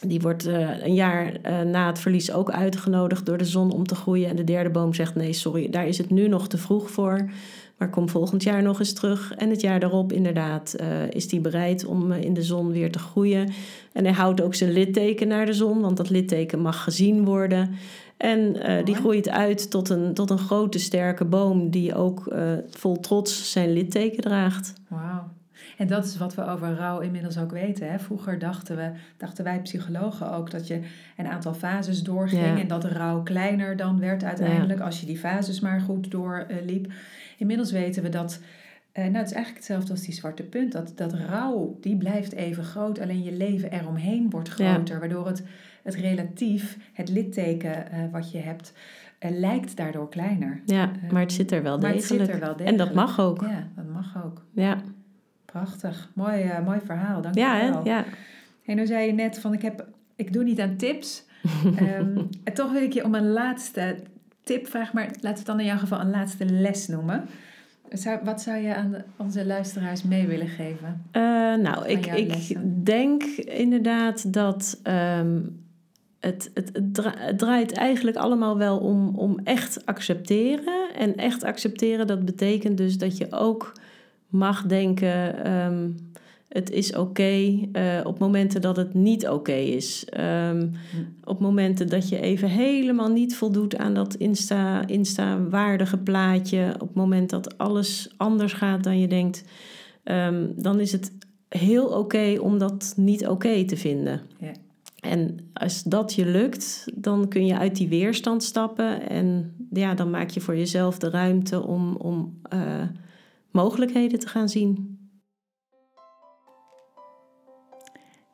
die 0.07 0.21
wordt 0.21 0.47
uh, 0.47 0.85
een 0.85 0.95
jaar 0.95 1.33
uh, 1.47 1.61
na 1.61 1.87
het 1.87 1.99
verlies 1.99 2.33
ook 2.33 2.51
uitgenodigd 2.51 3.27
door 3.27 3.39
de 3.39 3.45
zon 3.45 3.73
om 3.73 3.87
te 3.87 3.95
groeien. 3.95 4.29
En 4.29 4.37
de 4.37 4.45
derde 4.45 4.71
boom 4.71 4.95
zegt: 4.95 5.15
Nee, 5.15 5.33
sorry, 5.33 5.71
daar 5.71 5.87
is 5.87 5.99
het 5.99 6.11
nu 6.11 6.29
nog 6.29 6.49
te 6.49 6.59
vroeg 6.59 6.91
voor. 6.91 7.31
Maar 7.77 7.91
kom 7.91 8.09
volgend 8.09 8.43
jaar 8.43 8.63
nog 8.63 8.79
eens 8.79 8.93
terug. 8.93 9.35
En 9.35 9.51
het 9.51 9.61
jaar 9.61 9.81
daarop, 9.81 10.13
inderdaad, 10.13 10.77
uh, 10.81 11.11
is 11.11 11.31
hij 11.31 11.41
bereid 11.41 11.85
om 11.85 12.13
in 12.13 12.35
de 12.35 12.43
zon 12.43 12.71
weer 12.71 12.93
te 12.93 12.99
groeien. 12.99 13.51
En 13.93 14.05
hij 14.05 14.13
houdt 14.13 14.41
ook 14.41 14.55
zijn 14.55 14.73
litteken 14.73 15.29
naar 15.29 15.47
de 15.47 15.53
zon, 15.53 15.81
want 15.81 15.97
dat 15.97 16.11
litteken 16.11 16.61
mag 16.61 16.83
gezien 16.85 17.25
worden. 17.25 17.71
En 18.17 18.57
die 18.85 18.95
groeit 18.95 19.29
uit 19.29 19.71
tot 19.71 19.89
een, 19.89 20.15
tot 20.15 20.31
een 20.31 20.39
grote, 20.39 20.79
sterke 20.79 21.25
boom 21.25 21.71
die 21.71 21.95
ook 21.95 22.35
vol 22.71 23.01
trots 23.01 23.53
zijn 23.53 23.73
litteken 23.73 24.23
draagt. 24.23 24.73
Wauw. 24.89 25.38
En 25.79 25.87
dat 25.87 26.05
is 26.05 26.17
wat 26.17 26.35
we 26.35 26.47
over 26.47 26.75
rouw 26.75 27.01
inmiddels 27.01 27.39
ook 27.39 27.51
weten. 27.51 27.91
Hè? 27.91 27.99
Vroeger 27.99 28.39
dachten, 28.39 28.77
we, 28.77 28.91
dachten 29.17 29.45
wij 29.45 29.61
psychologen 29.61 30.33
ook 30.33 30.51
dat 30.51 30.67
je 30.67 30.81
een 31.17 31.27
aantal 31.27 31.55
fases 31.55 32.03
doorging 32.03 32.45
ja. 32.45 32.59
en 32.59 32.69
dat 32.69 32.85
rouw 32.85 33.23
kleiner 33.23 33.77
dan 33.77 34.01
werd 34.01 34.25
uiteindelijk 34.25 34.79
ja. 34.79 34.85
als 34.85 35.01
je 35.01 35.07
die 35.07 35.19
fases 35.19 35.61
maar 35.61 35.81
goed 35.81 36.11
doorliep. 36.11 36.93
Inmiddels 37.37 37.73
weten 37.73 38.03
we 38.03 38.09
dat. 38.09 38.41
Uh, 38.95 39.05
nou, 39.05 39.17
het 39.17 39.27
is 39.27 39.33
eigenlijk 39.33 39.57
hetzelfde 39.65 39.91
als 39.91 40.03
die 40.03 40.15
zwarte 40.15 40.43
punt. 40.43 40.73
Dat, 40.73 40.93
dat 40.95 41.13
rouw, 41.13 41.79
die 41.81 41.97
blijft 41.97 42.33
even 42.33 42.65
groot. 42.65 43.01
Alleen 43.01 43.23
je 43.23 43.33
leven 43.33 43.71
eromheen 43.71 44.31
wordt 44.31 44.49
groter. 44.49 44.95
Ja. 44.95 44.99
Waardoor 44.99 45.27
het, 45.27 45.43
het 45.83 45.95
relatief, 45.95 46.79
het 46.93 47.09
litteken 47.09 47.71
uh, 47.93 47.99
wat 48.13 48.31
je 48.31 48.39
hebt, 48.39 48.73
uh, 49.21 49.31
lijkt 49.31 49.77
daardoor 49.77 50.09
kleiner. 50.09 50.61
Ja, 50.65 50.91
maar 51.11 51.23
het 51.23 51.33
zit 51.33 51.53
er 51.53 51.63
wel 51.63 51.79
degelijk. 51.79 52.09
Maar 52.09 52.19
het 52.19 52.27
zit 52.27 52.35
er 52.35 52.41
wel 52.41 52.57
degelijk. 52.57 52.81
En 52.81 52.87
dat 52.87 52.95
mag 52.95 53.21
ook. 53.21 53.41
Ja, 53.41 53.69
dat 53.77 53.89
mag 53.93 54.25
ook. 54.25 54.45
Ja. 54.53 54.79
Prachtig. 55.53 56.11
Mooi, 56.15 56.51
mooi 56.65 56.81
verhaal. 56.85 57.21
Dank 57.23 57.35
je 57.35 57.41
ja, 57.41 57.71
wel. 57.71 57.85
Ja, 57.85 58.05
En 58.65 58.77
nou 58.77 58.87
zei 58.87 59.07
je 59.07 59.13
net 59.13 59.39
van 59.39 59.53
ik, 59.53 59.63
heb, 59.63 59.87
ik 60.17 60.33
doe 60.33 60.45
niet 60.45 60.61
aan 60.61 60.77
tips. 60.77 61.25
um, 61.65 62.29
en 62.45 62.55
toch 62.55 62.73
wil 62.73 62.83
ik 62.83 62.93
je 62.93 63.05
om 63.05 63.15
een 63.15 63.31
laatste 63.31 63.97
tip 64.43 64.67
vragen, 64.67 64.95
maar 64.95 65.05
laten 65.05 65.21
we 65.21 65.29
het 65.29 65.47
dan 65.47 65.61
in 65.61 65.67
jouw 65.67 65.79
geval 65.79 66.01
een 66.01 66.11
laatste 66.11 66.45
les 66.45 66.89
noemen. 66.89 67.29
wat 68.23 68.43
zou 68.43 68.57
je 68.57 68.75
aan 68.75 68.95
onze 69.17 69.47
luisteraars 69.47 70.03
mee 70.03 70.27
willen 70.27 70.49
geven? 70.49 71.05
Uh, 71.13 71.23
nou, 71.55 71.87
ik, 71.87 72.07
ik 72.07 72.57
denk 72.85 73.23
inderdaad 73.45 74.33
dat 74.33 74.81
ehm, 74.83 75.41
het, 76.21 76.51
het, 76.55 76.71
het, 76.73 77.39
draait 77.39 77.73
eigenlijk 77.73 78.17
allemaal 78.17 78.59
wel 78.59 78.79
om, 78.79 79.15
om 79.17 79.39
echt 79.45 79.87
accepteren. 79.87 80.95
En 80.95 81.17
echt 81.17 81.43
accepteren, 81.43 82.07
dat 82.07 82.25
betekent 82.25 82.77
dus 82.77 82.99
dat 82.99 83.17
je 83.17 83.33
ook 83.33 83.73
mag 84.29 84.67
denken. 84.67 85.53
Um, 85.53 85.95
het 86.49 86.71
is 86.71 86.97
oké 86.97 87.33
uh, 87.73 88.01
op 88.05 88.19
momenten 88.19 88.61
dat 88.61 88.77
het 88.77 88.95
niet 88.95 89.29
oké 89.29 89.53
is. 89.53 90.07
Um, 90.51 90.73
Op 91.25 91.41
momenten 91.41 91.89
dat 91.89 92.09
je 92.09 92.21
even 92.21 92.49
helemaal 92.49 93.09
niet 93.09 93.37
voldoet 93.37 93.77
aan 93.77 93.95
dat 93.95 94.15
Insta, 94.15 94.87
Insta-waardige 94.87 95.99
plaatje. 95.99 96.75
Op 96.75 96.89
het 96.89 96.95
moment 96.95 97.31
dat 97.31 97.59
alles 97.59 98.15
anders 98.17 98.53
gaat 98.53 98.85
dan 98.85 98.99
je 98.99 99.09
denkt. 99.09 99.45
Um, 100.05 100.53
dan 100.57 100.81
is 100.81 100.93
het 100.93 101.13
heel 101.49 101.87
oké 101.87 102.37
om 102.41 102.59
dat 102.59 102.93
niet 102.97 103.27
oké 103.27 103.65
te 103.65 103.77
vinden. 103.77 104.21
Ja. 104.39 104.53
En 105.01 105.39
als 105.53 105.83
dat 105.83 106.15
je 106.15 106.27
lukt, 106.27 106.87
dan 106.95 107.29
kun 107.29 107.47
je 107.47 107.59
uit 107.59 107.77
die 107.77 107.89
weerstand 107.89 108.43
stappen. 108.43 109.09
En 109.09 109.55
ja, 109.71 109.95
dan 109.95 110.11
maak 110.11 110.31
je 110.31 110.41
voor 110.41 110.57
jezelf 110.57 110.99
de 110.99 111.11
ruimte 111.11 111.63
om, 111.67 111.97
om 111.97 112.39
uh, 112.55 112.61
mogelijkheden 113.51 114.19
te 114.19 114.29
gaan 114.29 114.49
zien. 114.49 114.97